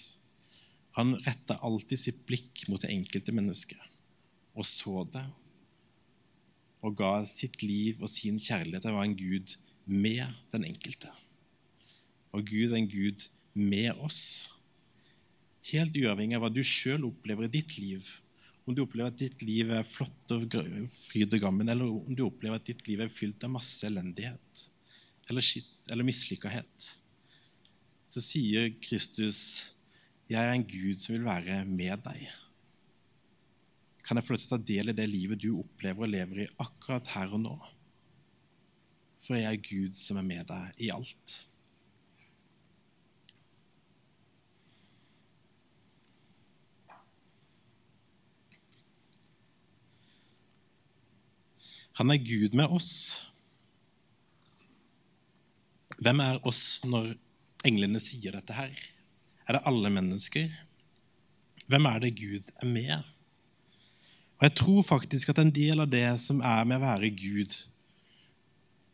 Han 0.96 1.18
retta 1.26 1.58
alltid 1.66 2.00
sitt 2.00 2.22
blikk 2.26 2.64
mot 2.70 2.80
det 2.80 2.94
enkelte 2.94 3.34
mennesket 3.34 3.82
og 4.58 4.66
så 4.66 5.04
det. 5.12 5.24
Og 6.82 6.94
ga 6.98 7.12
sitt 7.26 7.60
liv 7.62 8.02
og 8.02 8.10
sin 8.10 8.38
kjærlighet 8.42 8.86
å 8.86 8.94
være 8.94 9.10
en 9.10 9.18
Gud 9.18 9.54
med 9.88 10.24
den 10.54 10.66
enkelte. 10.68 11.10
Og 12.34 12.46
Gud 12.46 12.72
er 12.72 12.80
en 12.80 12.90
Gud 12.90 13.28
med 13.54 13.98
oss. 14.04 14.50
Helt 15.72 15.96
uavhengig 15.98 16.38
av 16.38 16.44
hva 16.44 16.50
du 16.52 16.62
sjøl 16.64 17.04
opplever 17.08 17.48
i 17.48 17.52
ditt 17.58 17.76
liv. 17.78 18.06
Om 18.64 18.76
du 18.76 18.82
opplever 18.84 19.10
at 19.10 19.20
ditt 19.20 19.42
liv 19.42 19.70
er 19.72 19.86
flott 19.86 20.34
og 20.34 20.54
fryd 20.92 21.34
og 21.34 21.42
gammen, 21.42 21.68
eller 21.68 21.88
om 21.88 22.14
du 22.16 22.24
opplever 22.26 22.60
at 22.60 22.68
ditt 22.68 22.84
liv 22.88 23.00
er 23.00 23.12
fylt 23.12 23.44
av 23.44 23.54
masse 23.54 23.86
elendighet 23.88 24.68
eller 25.28 25.44
skitt 25.44 25.90
eller 25.92 26.06
mislykkahet, 26.08 26.90
så 28.08 28.20
sier 28.24 28.70
Kristus, 28.80 29.74
'Jeg 30.28 30.40
er 30.40 30.52
en 30.52 30.64
Gud 30.64 30.96
som 30.96 31.14
vil 31.14 31.24
være 31.24 31.64
med 31.64 32.02
deg'. 32.04 32.28
Kan 34.04 34.16
jeg 34.16 34.24
få 34.24 34.32
lov 34.32 34.38
til 34.38 34.48
å 34.48 34.56
ta 34.56 34.64
del 34.64 34.88
i 34.88 34.96
det 34.96 35.08
livet 35.08 35.40
du 35.40 35.58
opplever 35.60 36.04
og 36.04 36.08
lever 36.08 36.40
i 36.44 36.48
akkurat 36.58 37.08
her 37.08 37.32
og 37.32 37.40
nå? 37.40 37.56
For 39.20 39.36
jeg 39.36 39.44
er 39.44 39.60
Gud 39.60 39.94
som 39.96 40.16
er 40.16 40.22
med 40.22 40.46
deg 40.48 40.80
i 40.80 40.90
alt. 40.90 41.47
Han 51.98 52.12
er 52.14 52.20
Gud 52.22 52.54
med 52.54 52.70
oss. 52.70 52.92
Hvem 55.98 56.20
er 56.22 56.36
oss 56.46 56.78
når 56.86 57.16
englene 57.66 57.98
sier 57.98 58.36
dette 58.38 58.54
her? 58.54 58.70
Er 59.48 59.56
det 59.56 59.64
alle 59.66 59.90
mennesker? 59.90 60.46
Hvem 61.66 61.88
er 61.90 62.04
det 62.04 62.12
Gud 62.20 62.52
er 62.62 62.70
med? 62.70 62.94
Og 64.38 64.46
Jeg 64.46 64.54
tror 64.62 64.82
faktisk 64.86 65.34
at 65.34 65.42
en 65.42 65.50
del 65.50 65.82
av 65.82 65.90
det 65.90 66.06
som 66.22 66.38
er 66.38 66.62
med 66.70 66.78
å 66.78 66.86
være 66.86 67.10
Gud, 67.10 67.58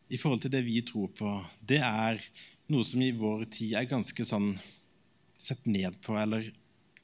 i 0.09 0.17
forhold 0.17 0.41
til 0.41 0.53
det 0.53 0.65
vi 0.65 0.81
tror 0.85 1.13
på, 1.13 1.29
det 1.61 1.83
er 1.85 2.17
noe 2.73 2.85
som 2.85 3.01
i 3.05 3.13
vår 3.13 3.45
tid 3.53 3.77
er 3.77 3.89
ganske 3.89 4.25
sånn 4.25 4.55
sett 5.37 5.61
ned 5.69 6.01
på 6.01 6.17
eller 6.17 6.49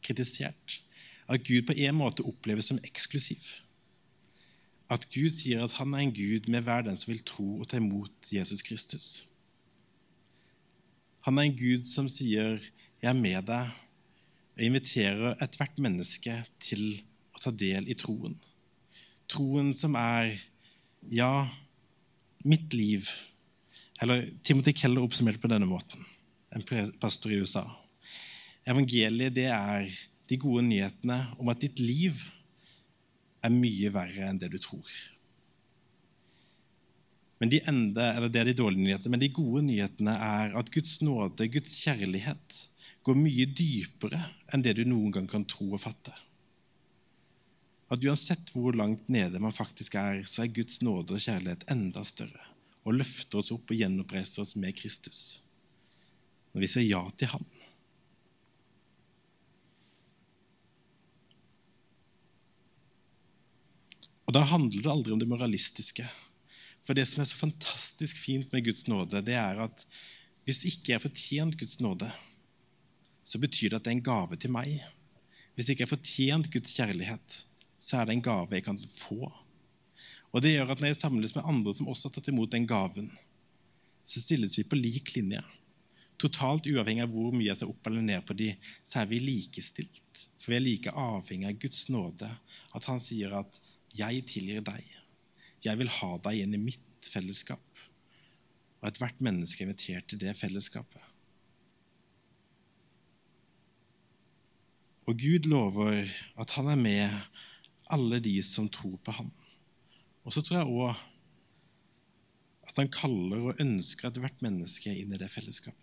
kritisert. 0.02 0.82
At 1.30 1.46
Gud 1.46 1.70
på 1.70 1.78
en 1.78 1.98
måte 2.02 2.26
oppleves 2.26 2.74
som 2.74 2.82
eksklusiv 2.82 3.61
at 4.92 5.08
Gud 5.14 5.32
sier 5.32 5.64
at 5.64 5.78
han 5.80 5.94
er 5.96 6.04
en 6.04 6.14
Gud 6.14 6.50
med 6.52 6.66
hver 6.68 6.84
den 6.84 6.98
som 7.00 7.14
vil 7.14 7.24
tro 7.28 7.48
og 7.62 7.70
ta 7.72 7.80
imot 7.80 8.32
Jesus 8.34 8.64
Kristus. 8.66 9.08
Han 11.26 11.38
er 11.38 11.48
en 11.48 11.58
Gud 11.58 11.86
som 11.88 12.10
sier, 12.10 12.60
'Jeg 13.02 13.10
er 13.10 13.14
med 13.14 13.46
deg', 13.48 13.72
og 14.58 14.62
inviterer 14.62 15.36
ethvert 15.42 15.80
menneske 15.80 16.44
til 16.60 17.02
å 17.34 17.40
ta 17.40 17.52
del 17.52 17.88
i 17.90 17.94
troen. 17.94 18.36
Troen 19.30 19.74
som 19.74 19.96
er, 19.96 20.38
ja, 21.10 21.48
mitt 22.46 22.74
liv. 22.74 23.08
Eller 24.02 24.30
Timothy 24.44 24.74
Keller 24.74 25.02
oppsummerte 25.02 25.40
på 25.40 25.48
denne 25.48 25.66
måten, 25.66 26.06
en 26.52 26.64
pastor 27.00 27.32
i 27.32 27.40
USA. 27.40 27.64
Evangeliet 28.68 29.34
det 29.34 29.46
er 29.46 29.90
de 30.30 30.38
gode 30.38 30.64
nyhetene 30.64 31.36
om 31.40 31.50
at 31.50 31.62
ditt 31.62 31.80
liv 31.80 32.20
er 33.42 33.54
mye 33.54 33.92
verre 33.94 34.30
enn 34.30 34.40
det 34.42 34.52
du 34.54 34.60
tror. 34.62 34.90
Men 37.42 37.50
de 37.50 37.62
enda, 37.66 38.12
eller 38.14 38.30
Det 38.30 38.40
er 38.40 38.52
de 38.52 38.54
dårlige 38.54 38.86
nyhetene. 38.86 39.12
Men 39.12 39.24
de 39.24 39.32
gode 39.34 39.64
nyhetene 39.66 40.14
er 40.14 40.58
at 40.58 40.70
Guds 40.72 41.00
nåde, 41.02 41.48
Guds 41.50 41.74
kjærlighet, 41.82 42.68
går 43.02 43.18
mye 43.18 43.48
dypere 43.50 44.20
enn 44.54 44.62
det 44.62 44.76
du 44.78 44.84
noen 44.86 45.10
gang 45.16 45.30
kan 45.30 45.46
tro 45.50 45.72
og 45.74 45.82
fatte. 45.82 46.14
At 47.92 48.06
uansett 48.06 48.54
hvor 48.54 48.78
langt 48.78 49.10
nede 49.10 49.42
man 49.42 49.56
faktisk 49.56 49.98
er, 49.98 50.22
så 50.30 50.46
er 50.46 50.54
Guds 50.54 50.84
nåde 50.86 51.18
og 51.18 51.24
kjærlighet 51.26 51.66
enda 51.74 52.06
større 52.06 52.46
og 52.86 52.98
løfter 52.98 53.42
oss 53.42 53.52
opp 53.54 53.74
og 53.74 53.78
gjenoppreiser 53.78 54.42
oss 54.42 54.56
med 54.58 54.78
Kristus. 54.78 55.42
Når 56.54 56.64
vi 56.64 56.70
sier 56.70 56.88
ja 56.88 57.02
til 57.18 57.34
ham. 57.34 57.46
Og 64.32 64.36
Da 64.38 64.46
handler 64.48 64.80
det 64.80 64.88
aldri 64.88 65.12
om 65.12 65.20
det 65.20 65.28
moralistiske. 65.28 66.06
For 66.88 66.96
det 66.96 67.04
som 67.10 67.20
er 67.20 67.28
så 67.28 67.36
fantastisk 67.36 68.16
fint 68.16 68.54
med 68.56 68.64
Guds 68.64 68.86
nåde, 68.88 69.20
det 69.20 69.36
er 69.36 69.60
at 69.60 69.84
Hvis 70.48 70.64
ikke 70.66 70.90
jeg 70.90 70.96
har 70.96 71.04
fortjent 71.04 71.58
Guds 71.60 71.80
nåde, 71.84 72.08
så 73.24 73.38
betyr 73.38 73.70
det 73.70 73.76
at 73.76 73.84
det 73.84 73.92
er 73.92 73.98
en 74.00 74.04
gave 74.04 74.36
til 74.36 74.50
meg. 74.50 74.80
Hvis 75.54 75.70
ikke 75.70 75.84
jeg 75.84 75.88
har 75.90 75.98
fortjent 75.98 76.50
Guds 76.50 76.72
kjærlighet, 76.74 77.36
så 77.78 78.00
er 78.00 78.08
det 78.08 78.16
en 78.16 78.24
gave 78.26 78.56
jeg 78.56 78.64
kan 78.64 78.80
få. 78.90 79.30
Og 80.32 80.42
det 80.42 80.56
gjør 80.56 80.72
at 80.72 80.82
når 80.82 80.88
jeg 80.88 81.02
samles 81.04 81.36
med 81.36 81.46
andre 81.46 81.74
som 81.78 81.92
også 81.92 82.10
har 82.10 82.16
tatt 82.16 82.32
imot 82.32 82.56
den 82.56 82.66
gaven, 82.66 83.12
så 84.04 84.24
stilles 84.24 84.58
vi 84.58 84.64
på 84.64 84.80
lik 84.80 85.14
linje. 85.14 85.44
Totalt 86.18 86.66
uavhengig 86.72 87.04
av 87.06 87.14
hvor 87.14 87.36
mye 87.36 87.52
jeg 87.52 87.62
ser 87.62 87.70
opp 87.70 87.86
eller 87.92 88.02
ned 88.02 88.26
på 88.26 88.34
de, 88.34 88.56
så 88.82 89.04
er 89.04 89.12
vi 89.12 89.22
likestilt. 89.22 90.26
For 90.40 90.56
vi 90.56 90.58
er 90.58 90.66
like 90.66 90.96
avhengig 90.96 91.52
av 91.52 91.62
Guds 91.62 91.86
nåde. 91.94 92.32
At 92.74 92.90
han 92.90 93.04
sier 93.04 93.38
at 93.44 93.62
'jeg 93.96 94.26
tilgir 94.26 94.62
deg'. 94.62 94.98
Jeg 95.64 95.78
vil 95.78 95.90
ha 95.90 96.18
deg 96.18 96.42
inn 96.42 96.54
i 96.54 96.58
mitt 96.58 97.10
fellesskap. 97.10 97.62
Og 98.82 98.88
ethvert 98.90 99.22
menneske 99.22 99.64
er 99.64 99.68
invitert 99.68 100.08
til 100.08 100.20
det 100.20 100.38
fellesskapet. 100.38 101.04
Og 105.06 105.18
Gud 105.18 105.48
lover 105.50 106.08
at 106.38 106.52
han 106.52 106.68
er 106.68 106.76
med 106.76 107.10
alle 107.90 108.20
de 108.20 108.42
som 108.44 108.70
tror 108.70 108.98
på 108.98 109.12
ham. 109.12 109.32
Og 110.24 110.34
så 110.34 110.42
tror 110.42 110.58
jeg 110.58 110.68
òg 110.68 110.96
at 112.72 112.78
han 112.80 112.92
kaller 112.94 113.50
og 113.50 113.60
ønsker 113.60 114.08
ethvert 114.08 114.42
menneske 114.46 114.94
inn 114.96 115.12
i 115.12 115.20
det 115.20 115.30
fellesskapet. 115.30 115.78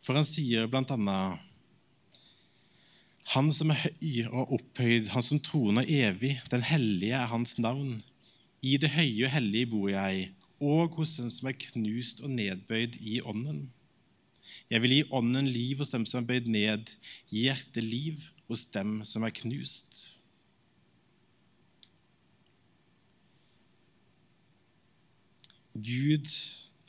For 0.00 0.16
han 0.16 0.24
sier 0.24 0.70
blant 0.70 0.90
annet 0.94 1.49
Han 3.30 3.50
som 3.54 3.70
er 3.70 3.78
høy 3.84 4.24
og 4.26 4.56
opphøyd, 4.56 5.12
han 5.14 5.22
som 5.22 5.38
troner 5.38 5.86
evig, 5.86 6.32
den 6.50 6.64
hellige 6.66 7.14
er 7.14 7.28
hans 7.30 7.58
navn. 7.62 8.00
I 8.62 8.74
det 8.82 8.90
høye 8.96 9.28
og 9.28 9.34
hellige 9.36 9.68
bor 9.70 9.86
jeg, 9.92 10.32
og 10.58 10.96
hos 10.98 11.14
den 11.20 11.30
som 11.30 11.46
er 11.46 11.58
knust 11.60 12.24
og 12.26 12.32
nedbøyd 12.34 12.98
i 13.00 13.20
ånden. 13.22 13.68
Jeg 14.70 14.82
vil 14.82 14.96
gi 14.96 15.04
ånden 15.14 15.46
liv 15.46 15.78
hos 15.78 15.94
dem 15.94 16.08
som 16.10 16.24
er 16.24 16.26
bøyd 16.26 16.50
ned, 16.50 16.90
gi 17.30 17.46
hjertet 17.46 17.86
liv 17.86 18.26
hos 18.50 18.66
dem 18.74 18.98
som 19.06 19.22
er 19.22 19.34
knust. 19.38 20.02
Gud 25.78 26.26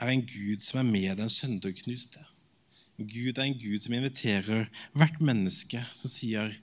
er 0.02 0.10
en 0.10 0.26
Gud 0.26 0.66
som 0.66 0.82
er 0.82 0.90
med 0.90 1.22
den 1.22 1.30
sønderknuste. 1.30 2.26
Gud 3.08 3.38
er 3.38 3.48
en 3.48 3.58
Gud 3.60 3.84
som 3.84 3.94
inviterer 3.96 4.70
hvert 4.98 5.22
menneske 5.22 5.82
som 5.94 6.12
sier 6.12 6.56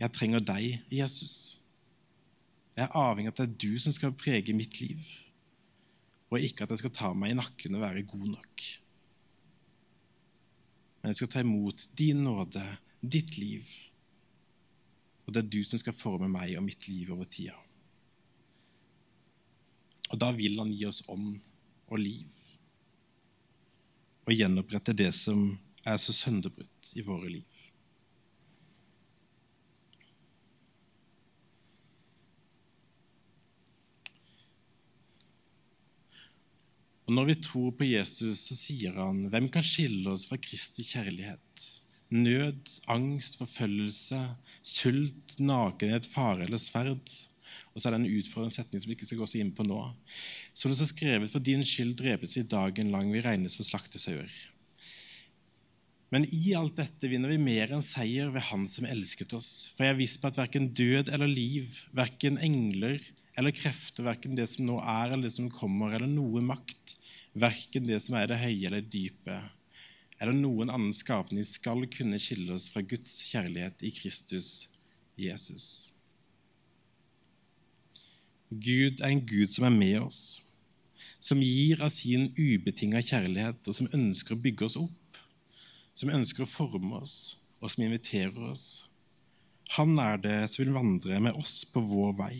'Jeg 0.00 0.12
trenger 0.12 0.40
deg, 0.40 0.80
Jesus'. 0.90 1.58
Jeg 2.76 2.84
er 2.86 2.96
avhengig 2.96 3.28
av 3.28 3.34
at 3.34 3.40
det 3.42 3.48
er 3.48 3.68
du 3.68 3.78
som 3.78 3.92
skal 3.92 4.16
prege 4.16 4.54
mitt 4.56 4.80
liv, 4.80 4.98
og 6.30 6.40
ikke 6.40 6.64
at 6.64 6.70
jeg 6.70 6.78
skal 6.78 6.94
ta 6.96 7.12
meg 7.12 7.30
i 7.30 7.36
nakken 7.36 7.74
og 7.74 7.82
være 7.84 8.06
god 8.08 8.26
nok. 8.30 8.64
Men 11.02 11.10
jeg 11.10 11.16
skal 11.16 11.28
ta 11.28 11.40
imot 11.44 11.88
din 11.98 12.24
nåde, 12.24 12.62
ditt 13.02 13.36
liv, 13.36 13.68
og 15.26 15.34
det 15.34 15.44
er 15.44 15.50
du 15.52 15.60
som 15.64 15.78
skal 15.78 15.96
forme 15.96 16.28
meg 16.28 16.56
og 16.56 16.64
mitt 16.64 16.88
liv 16.88 17.12
over 17.12 17.24
tida. 17.24 17.56
Og 20.10 20.18
da 20.18 20.30
vil 20.34 20.58
han 20.58 20.72
gi 20.72 20.86
oss 20.88 21.04
ånd 21.08 21.38
og 21.90 21.98
liv, 22.00 22.32
og 24.26 24.32
gjenopprette 24.34 24.94
det 24.96 25.12
som 25.14 25.58
er 25.86 25.96
så 26.00 26.12
sønderbrutt 26.12 26.92
i 26.94 27.04
våre 27.06 27.30
liv. 27.30 27.60
Og 37.10 37.16
Når 37.16 37.24
vi 37.26 37.34
tror 37.42 37.70
på 37.74 37.88
Jesus, 37.88 38.38
så 38.46 38.54
sier 38.54 38.94
han, 38.94 39.24
'Hvem 39.26 39.48
kan 39.50 39.64
skille 39.66 40.12
oss 40.12 40.28
fra 40.30 40.36
Kristi 40.36 40.84
kjærlighet?' 40.86 41.80
Nød, 42.10 42.80
angst, 42.86 43.38
forfølgelse, 43.38 44.36
sult, 44.62 45.38
nakenhet, 45.38 46.06
fare 46.06 46.42
eller 46.42 46.58
sverd. 46.58 47.10
Og 47.74 47.80
så 47.80 47.88
er 47.88 47.96
det 47.96 48.00
en 48.00 48.18
utfordrende 48.18 48.54
setning 48.54 48.82
som 48.82 48.90
vi 48.90 48.94
ikke 48.94 49.06
skal 49.06 49.18
gå 49.18 49.26
så 49.26 49.38
inn 49.38 49.52
på 49.54 49.66
nå. 49.66 49.94
Så 50.54 50.68
det 50.68 50.76
står 50.76 50.90
skrevet, 50.90 51.30
'For 51.30 51.38
din 51.38 51.64
skyld 51.64 51.96
drepes 51.98 52.36
vi 52.36 52.42
dagen 52.42 52.90
lang, 52.90 53.12
vi 53.12 53.20
regnes 53.20 53.52
som 53.52 53.64
slaktesauer'. 53.64 54.30
Men 56.10 56.26
i 56.34 56.54
alt 56.58 56.74
dette 56.80 57.08
vinner 57.10 57.30
vi 57.30 57.38
mer 57.38 57.70
enn 57.70 57.84
seier 57.86 58.32
ved 58.34 58.42
Han 58.48 58.66
som 58.68 58.86
elsket 58.88 59.32
oss. 59.36 59.70
For 59.76 59.86
jeg 59.86 59.94
er 59.94 60.00
viss 60.00 60.16
på 60.18 60.26
at 60.30 60.40
verken 60.40 60.72
død 60.74 61.10
eller 61.14 61.30
liv, 61.30 61.76
verken 61.94 62.40
engler 62.42 62.98
eller 63.38 63.54
krefter, 63.54 64.04
verken 64.04 64.34
det 64.36 64.48
som 64.50 64.66
nå 64.66 64.80
er 64.82 65.14
eller 65.14 65.28
det 65.28 65.36
som 65.36 65.46
kommer, 65.54 65.94
eller 65.94 66.10
noe 66.10 66.42
makt, 66.44 66.96
verken 67.38 67.86
det 67.86 68.00
som 68.02 68.18
er 68.18 68.26
det 68.28 68.40
høye 68.42 68.66
eller 68.68 68.82
dype, 68.82 69.38
eller 70.20 70.36
noen 70.36 70.72
annen 70.72 70.92
skapning 70.92 71.46
skal 71.46 71.86
kunne 71.94 72.18
skille 72.20 72.52
oss 72.52 72.68
fra 72.74 72.82
Guds 72.84 73.14
kjærlighet 73.30 73.86
i 73.86 73.94
Kristus 73.94 74.50
Jesus. 75.16 75.88
Gud 78.50 78.98
er 78.98 79.12
en 79.12 79.22
Gud 79.24 79.54
som 79.54 79.68
er 79.70 79.76
med 79.78 80.00
oss, 80.02 80.20
som 81.22 81.40
gir 81.40 81.80
av 81.84 81.94
sin 81.94 82.32
ubetinga 82.34 83.00
kjærlighet, 83.04 83.62
og 83.62 83.76
som 83.76 83.88
ønsker 83.94 84.34
å 84.34 84.42
bygge 84.42 84.66
oss 84.66 84.76
opp 84.80 84.99
som 86.00 86.12
ønsker 86.12 86.46
å 86.46 86.48
forme 86.48 87.02
oss, 87.02 87.36
og 87.60 87.68
som 87.68 87.84
inviterer 87.84 88.38
oss. 88.48 88.88
Han 89.76 89.92
er 90.00 90.16
det 90.22 90.38
som 90.48 90.64
vil 90.64 90.74
vandre 90.74 91.20
med 91.22 91.36
oss 91.38 91.60
på 91.68 91.82
vår 91.84 92.16
vei. 92.18 92.36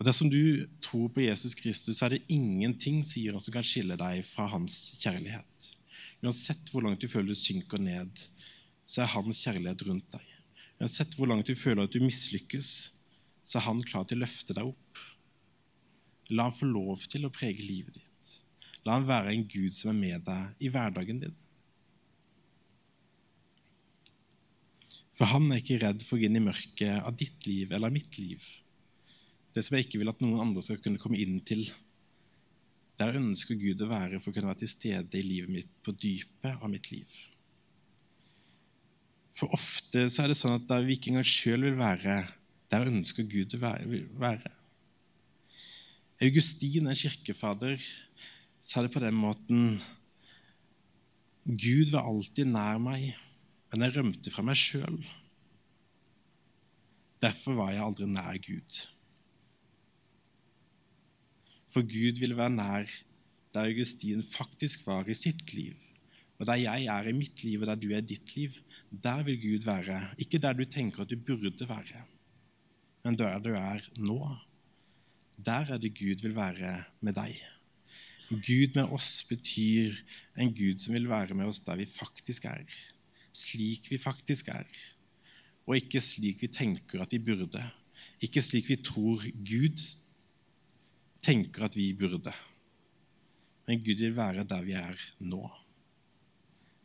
Og 0.00 0.06
Dersom 0.08 0.30
du 0.32 0.64
tror 0.80 1.10
på 1.12 1.26
Jesus 1.26 1.52
Kristus, 1.58 1.98
så 1.98 2.06
er 2.06 2.14
det 2.14 2.32
ingenting 2.32 3.02
sier 3.04 3.34
han, 3.34 3.42
som 3.42 3.52
kan 3.52 3.66
skille 3.66 3.98
deg 4.00 4.22
fra 4.24 4.46
hans 4.48 4.94
kjærlighet. 5.02 5.66
Uansett 6.24 6.70
hvor 6.72 6.86
langt 6.86 7.02
du 7.02 7.08
føler 7.10 7.34
du 7.34 7.36
synker 7.36 7.82
ned, 7.82 8.22
så 8.88 9.02
er 9.02 9.12
hans 9.12 9.42
kjærlighet 9.44 9.84
rundt 9.88 10.08
deg. 10.14 10.30
Uansett 10.80 11.12
hvor 11.18 11.28
langt 11.28 11.50
du 11.50 11.58
føler 11.58 11.84
at 11.84 11.92
du 11.92 12.00
mislykkes, 12.00 12.70
så 13.44 13.58
er 13.58 13.66
han 13.66 13.82
klar 13.84 14.06
til 14.08 14.20
å 14.20 14.24
løfte 14.24 14.56
deg 14.56 14.70
opp. 14.70 15.02
La 16.32 16.46
han 16.48 16.56
få 16.56 16.70
lov 16.70 17.04
til 17.10 17.26
å 17.26 17.34
prege 17.34 17.60
livet 17.66 17.98
ditt. 17.98 18.09
La 18.86 18.96
han 18.96 19.08
være 19.08 19.34
en 19.34 19.46
Gud 19.50 19.76
som 19.76 19.92
er 19.92 19.98
med 19.98 20.26
deg 20.26 20.64
i 20.64 20.70
hverdagen 20.72 21.20
din. 21.20 21.36
For 25.20 25.28
han 25.28 25.50
er 25.52 25.60
ikke 25.60 25.80
redd 25.82 26.04
for 26.06 26.16
å 26.16 26.20
gå 26.22 26.30
inn 26.30 26.38
i 26.38 26.44
mørket 26.44 27.04
av 27.04 27.12
ditt 27.20 27.44
liv 27.44 27.74
eller 27.76 27.92
mitt 27.92 28.16
liv. 28.16 28.40
Det 29.52 29.64
som 29.66 29.76
jeg 29.76 29.88
ikke 29.88 30.00
vil 30.00 30.12
at 30.12 30.22
noen 30.22 30.40
andre 30.46 30.62
skal 30.64 30.80
kunne 30.80 31.00
komme 31.02 31.18
inn 31.20 31.42
til. 31.44 31.66
Der 33.00 33.18
ønsker 33.18 33.58
Gud 33.60 33.82
å 33.84 33.90
være 33.90 34.20
for 34.20 34.30
å 34.30 34.36
kunne 34.36 34.48
være 34.48 34.62
til 34.62 34.72
stede 34.72 35.20
i 35.20 35.26
livet 35.26 35.52
mitt 35.52 35.74
på 35.84 35.92
dypet 35.92 36.56
av 36.56 36.72
mitt 36.72 36.88
liv. 36.92 37.20
For 39.36 39.52
ofte 39.56 40.06
så 40.08 40.24
er 40.24 40.32
det 40.32 40.38
sånn 40.40 40.56
at 40.56 40.66
der 40.70 40.86
vi 40.86 40.96
ikke 40.96 41.12
engang 41.12 41.28
sjøl 41.28 41.68
vil 41.68 41.78
være, 41.78 42.22
der 42.70 42.88
ønsker 42.90 43.26
Gud 43.28 43.54
å 43.56 43.60
være. 43.60 44.52
Augustin, 46.20 46.88
en 46.88 46.98
kirkefader, 46.98 47.80
sa 48.60 48.82
det 48.84 48.92
på 48.92 49.02
den 49.02 49.16
måten 49.16 49.80
Gud 51.44 51.90
var 51.90 52.06
alltid 52.06 52.50
nær 52.52 52.78
meg, 52.82 53.10
men 53.72 53.84
jeg 53.84 53.96
rømte 53.96 54.32
fra 54.32 54.44
meg 54.44 54.58
sjøl. 54.60 55.00
Derfor 57.20 57.56
var 57.58 57.72
jeg 57.74 57.84
aldri 57.84 58.08
nær 58.08 58.40
Gud. 58.44 58.80
For 61.70 61.86
Gud 61.86 62.20
ville 62.20 62.36
være 62.36 62.54
nær 62.54 62.92
der 63.54 63.66
Augustin 63.66 64.22
faktisk 64.26 64.84
var 64.86 65.08
i 65.10 65.16
sitt 65.18 65.52
liv. 65.54 65.78
Og 66.40 66.46
der 66.48 66.60
jeg 66.62 66.86
er 66.88 67.08
i 67.08 67.12
mitt 67.16 67.42
liv, 67.44 67.60
og 67.60 67.68
der 67.68 67.80
du 67.80 67.90
er 67.90 68.00
i 68.00 68.10
ditt 68.12 68.34
liv, 68.36 68.54
der 68.90 69.24
vil 69.26 69.40
Gud 69.42 69.66
være. 69.66 69.98
Ikke 70.18 70.40
der 70.40 70.54
du 70.56 70.64
tenker 70.64 71.02
at 71.02 71.10
du 71.10 71.18
burde 71.18 71.68
være, 71.68 72.04
men 73.04 73.18
der 73.18 73.42
du 73.44 73.50
er 73.52 73.84
nå. 73.98 74.20
Der 75.36 75.72
er 75.72 75.80
det 75.80 75.92
Gud 75.98 76.22
vil 76.22 76.36
være 76.36 76.84
med 77.00 77.16
deg. 77.16 77.36
Gud 78.30 78.76
med 78.78 78.92
oss 78.94 79.24
betyr 79.26 79.96
en 80.38 80.52
Gud 80.54 80.78
som 80.78 80.94
vil 80.94 81.08
være 81.10 81.34
med 81.34 81.50
oss 81.50 81.62
der 81.66 81.80
vi 81.80 81.86
faktisk 81.90 82.46
er, 82.46 82.62
slik 83.34 83.90
vi 83.90 83.98
faktisk 83.98 84.52
er, 84.54 84.68
og 85.66 85.76
ikke 85.78 86.02
slik 86.02 86.42
vi 86.44 86.50
tenker 86.54 87.02
at 87.02 87.10
vi 87.14 87.18
burde, 87.22 87.64
ikke 88.22 88.42
slik 88.42 88.70
vi 88.70 88.78
tror 88.86 89.24
Gud 89.34 89.82
tenker 91.20 91.66
at 91.66 91.76
vi 91.76 91.90
burde. 91.96 92.32
Men 93.66 93.82
Gud 93.84 94.00
vil 94.02 94.16
være 94.16 94.46
der 94.48 94.62
vi 94.66 94.74
er 94.78 94.98
nå. 95.18 95.42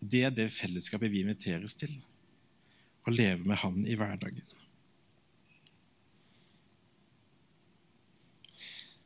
Det 0.02 0.26
er 0.26 0.34
det 0.34 0.52
fellesskapet 0.54 1.14
vi 1.14 1.24
inviteres 1.24 1.78
til, 1.78 1.94
å 3.06 3.14
leve 3.14 3.46
med 3.46 3.62
Han 3.62 3.86
i 3.86 3.96
hverdagen. 3.98 4.46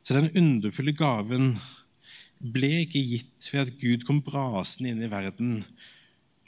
Så 0.00 0.16
den 0.16 0.32
underfulle 0.40 0.96
gaven 0.96 1.52
ble 2.40 2.70
ikke 2.86 3.02
gitt 3.04 3.50
ved 3.52 3.66
at 3.66 3.74
Gud 3.80 4.04
kom 4.08 4.22
brasende 4.24 4.94
inn 4.94 5.02
i 5.04 5.10
verden 5.12 5.60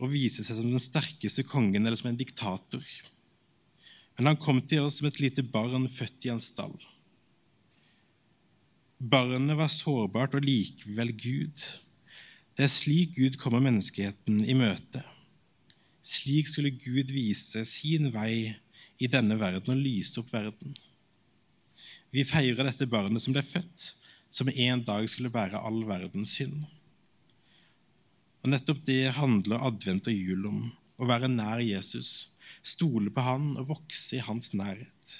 og 0.01 0.11
viste 0.11 0.45
seg 0.45 0.59
som 0.59 0.71
den 0.73 0.83
sterkeste 0.83 1.45
kongen 1.47 1.85
eller 1.85 1.99
som 2.01 2.11
en 2.11 2.19
diktator. 2.19 2.83
Men 4.17 4.33
han 4.33 4.41
kom 4.41 4.61
til 4.65 4.87
oss 4.87 4.99
som 5.01 5.09
et 5.09 5.21
lite 5.23 5.45
barn 5.45 5.87
født 5.89 6.27
i 6.27 6.33
en 6.33 6.43
stall. 6.43 6.75
Barnet 9.03 9.59
var 9.59 9.71
sårbart 9.73 10.37
og 10.39 10.45
likevel 10.47 11.13
Gud. 11.13 11.63
Det 12.57 12.67
er 12.67 12.73
slik 12.73 13.17
Gud 13.17 13.39
kommer 13.41 13.63
menneskeheten 13.65 14.45
i 14.47 14.57
møte. 14.57 15.03
Slik 16.03 16.49
skulle 16.51 16.75
Gud 16.75 17.13
vise 17.15 17.65
sin 17.69 18.11
vei 18.15 18.53
i 19.03 19.09
denne 19.11 19.39
verden 19.41 19.75
og 19.75 19.83
lyse 19.83 20.21
opp 20.21 20.31
verden. 20.33 20.75
Vi 22.13 22.25
feirer 22.29 22.69
dette 22.69 22.87
barnet 22.91 23.25
som 23.25 23.35
ble 23.35 23.43
født, 23.43 23.93
som 24.33 24.49
en 24.49 24.85
dag 24.87 25.09
skulle 25.11 25.33
bære 25.33 25.61
all 25.61 25.83
verdens 25.89 26.37
synd. 26.39 26.65
Og 28.43 28.51
Nettopp 28.51 28.81
det 28.89 29.15
handler 29.19 29.63
advent 29.69 30.09
og 30.11 30.17
jul 30.17 30.49
om. 30.49 30.63
Å 30.99 31.09
være 31.09 31.31
nær 31.31 31.61
Jesus, 31.63 32.33
stole 32.63 33.11
på 33.15 33.23
han 33.25 33.53
og 33.57 33.69
vokse 33.71 34.19
i 34.19 34.25
hans 34.25 34.53
nærhet. 34.55 35.15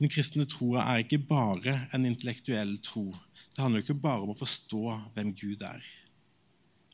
Den 0.00 0.10
kristne 0.10 0.46
troa 0.50 0.82
er 0.90 1.04
ikke 1.04 1.22
bare 1.28 1.76
en 1.94 2.06
intellektuell 2.08 2.76
tro. 2.84 3.06
Det 3.54 3.62
handler 3.62 3.84
ikke 3.84 3.96
bare 4.02 4.24
om 4.24 4.32
å 4.32 4.38
forstå 4.38 4.82
hvem 5.14 5.30
Gud 5.38 5.62
er. 5.64 5.84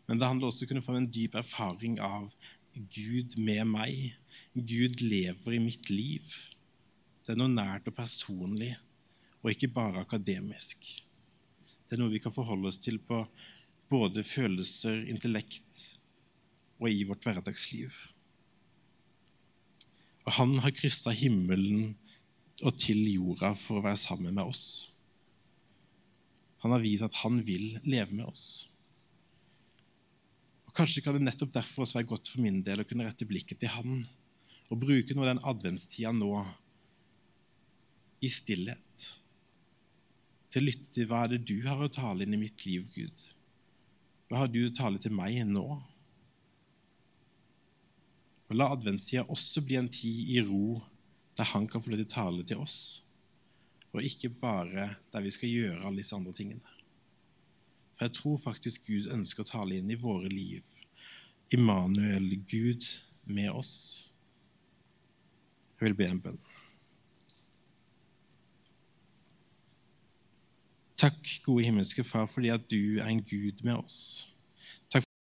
Men 0.07 0.21
det 0.21 0.29
handler 0.29 0.51
også 0.51 0.65
om 0.65 0.69
å 0.69 0.71
kunne 0.73 0.85
få 0.85 0.97
en 0.99 1.09
dyp 1.15 1.39
erfaring 1.39 1.97
av 2.05 2.29
Gud 2.75 3.39
med 3.39 3.65
meg. 3.71 4.17
Gud 4.55 5.01
lever 5.03 5.57
i 5.57 5.63
mitt 5.63 5.91
liv. 5.91 6.27
Det 7.25 7.35
er 7.35 7.41
noe 7.41 7.53
nært 7.53 7.89
og 7.89 7.97
personlig, 7.97 8.75
og 9.41 9.53
ikke 9.53 9.71
bare 9.73 10.05
akademisk. 10.05 10.85
Det 11.87 11.97
er 11.97 12.03
noe 12.03 12.13
vi 12.13 12.21
kan 12.23 12.35
forholde 12.35 12.69
oss 12.71 12.81
til 12.83 13.01
på 13.03 13.25
både 13.91 14.23
følelser, 14.27 15.03
intellekt 15.11 15.87
og 16.81 16.89
i 16.93 17.03
vårt 17.09 17.25
hverdagsliv. 17.27 17.97
Og 20.29 20.37
han 20.37 20.55
har 20.63 20.77
kryssa 20.77 21.13
himmelen 21.17 21.97
og 22.61 22.77
til 22.79 23.01
jorda 23.09 23.55
for 23.59 23.81
å 23.81 23.85
være 23.85 24.01
sammen 24.01 24.37
med 24.37 24.45
oss. 24.45 24.65
Han 26.61 26.75
har 26.75 26.83
vist 26.85 27.07
at 27.07 27.17
han 27.23 27.41
vil 27.45 27.81
leve 27.89 28.13
med 28.13 28.29
oss. 28.29 28.69
Og 30.69 30.75
Kanskje 30.77 31.03
kan 31.03 31.17
det 31.17 31.25
nettopp 31.25 31.55
derfor 31.57 31.83
også 31.83 31.99
være 31.99 32.11
godt 32.13 32.29
for 32.31 32.45
min 32.45 32.61
del 32.63 32.83
å 32.83 32.87
kunne 32.87 33.09
rette 33.09 33.27
blikket 33.27 33.63
til 33.63 33.73
han 33.75 34.03
og 34.71 34.79
bruke 34.79 35.17
noe 35.17 35.25
av 35.25 35.33
den 35.33 35.47
adventstida 35.51 36.13
nå 36.15 36.35
i 38.23 38.31
stillhet. 38.31 39.09
Til 40.51 40.63
å 40.63 40.67
lytte 40.67 40.91
til 40.95 41.07
hva 41.11 41.25
er 41.25 41.35
det 41.35 41.45
du 41.47 41.61
har 41.69 41.81
å 41.83 41.91
tale 41.93 42.27
inn 42.27 42.35
i 42.35 42.41
mitt 42.41 42.65
liv, 42.67 42.89
Gud. 42.91 43.25
Hva 44.31 44.45
har 44.45 44.51
du 44.51 44.65
å 44.67 44.75
tale 44.75 44.99
til 45.03 45.15
meg 45.15 45.39
nå? 45.47 45.67
Og 48.51 48.57
La 48.59 48.67
adventstida 48.75 49.29
også 49.31 49.63
bli 49.63 49.79
en 49.79 49.91
tid 49.91 50.35
i 50.35 50.41
ro 50.43 50.81
der 51.39 51.53
han 51.53 51.69
kan 51.71 51.83
få 51.83 51.93
lov 51.93 52.03
til 52.03 52.09
å 52.09 52.15
tale 52.17 52.45
til 52.47 52.61
oss, 52.61 53.07
og 53.95 54.05
ikke 54.05 54.33
bare 54.43 54.89
der 55.15 55.23
vi 55.25 55.33
skal 55.35 55.51
gjøre 55.55 55.85
alle 55.87 56.03
disse 56.03 56.19
andre 56.19 56.35
tingene. 56.37 56.77
For 57.95 58.09
jeg 58.09 58.17
tror 58.19 58.43
faktisk 58.43 58.91
Gud 58.91 59.11
ønsker 59.15 59.47
å 59.47 59.51
tale 59.51 59.79
inn 59.79 59.91
i 59.91 59.99
våre 59.99 60.29
liv. 60.33 60.67
Immanuel, 61.55 62.27
Gud 62.51 62.87
med 63.25 63.51
oss. 63.53 63.75
Jeg 65.79 65.91
vil 65.91 65.99
be 65.99 66.11
en 66.11 66.23
bønn. 66.27 66.43
Takk, 71.01 71.29
gode 71.47 71.65
himmelske 71.65 72.05
Far, 72.05 72.27
fordi 72.29 72.51
at 72.53 72.67
du 72.71 72.99
er 73.01 73.07
en 73.09 73.23
Gud 73.25 73.63
med 73.65 73.79
oss. 73.79 74.29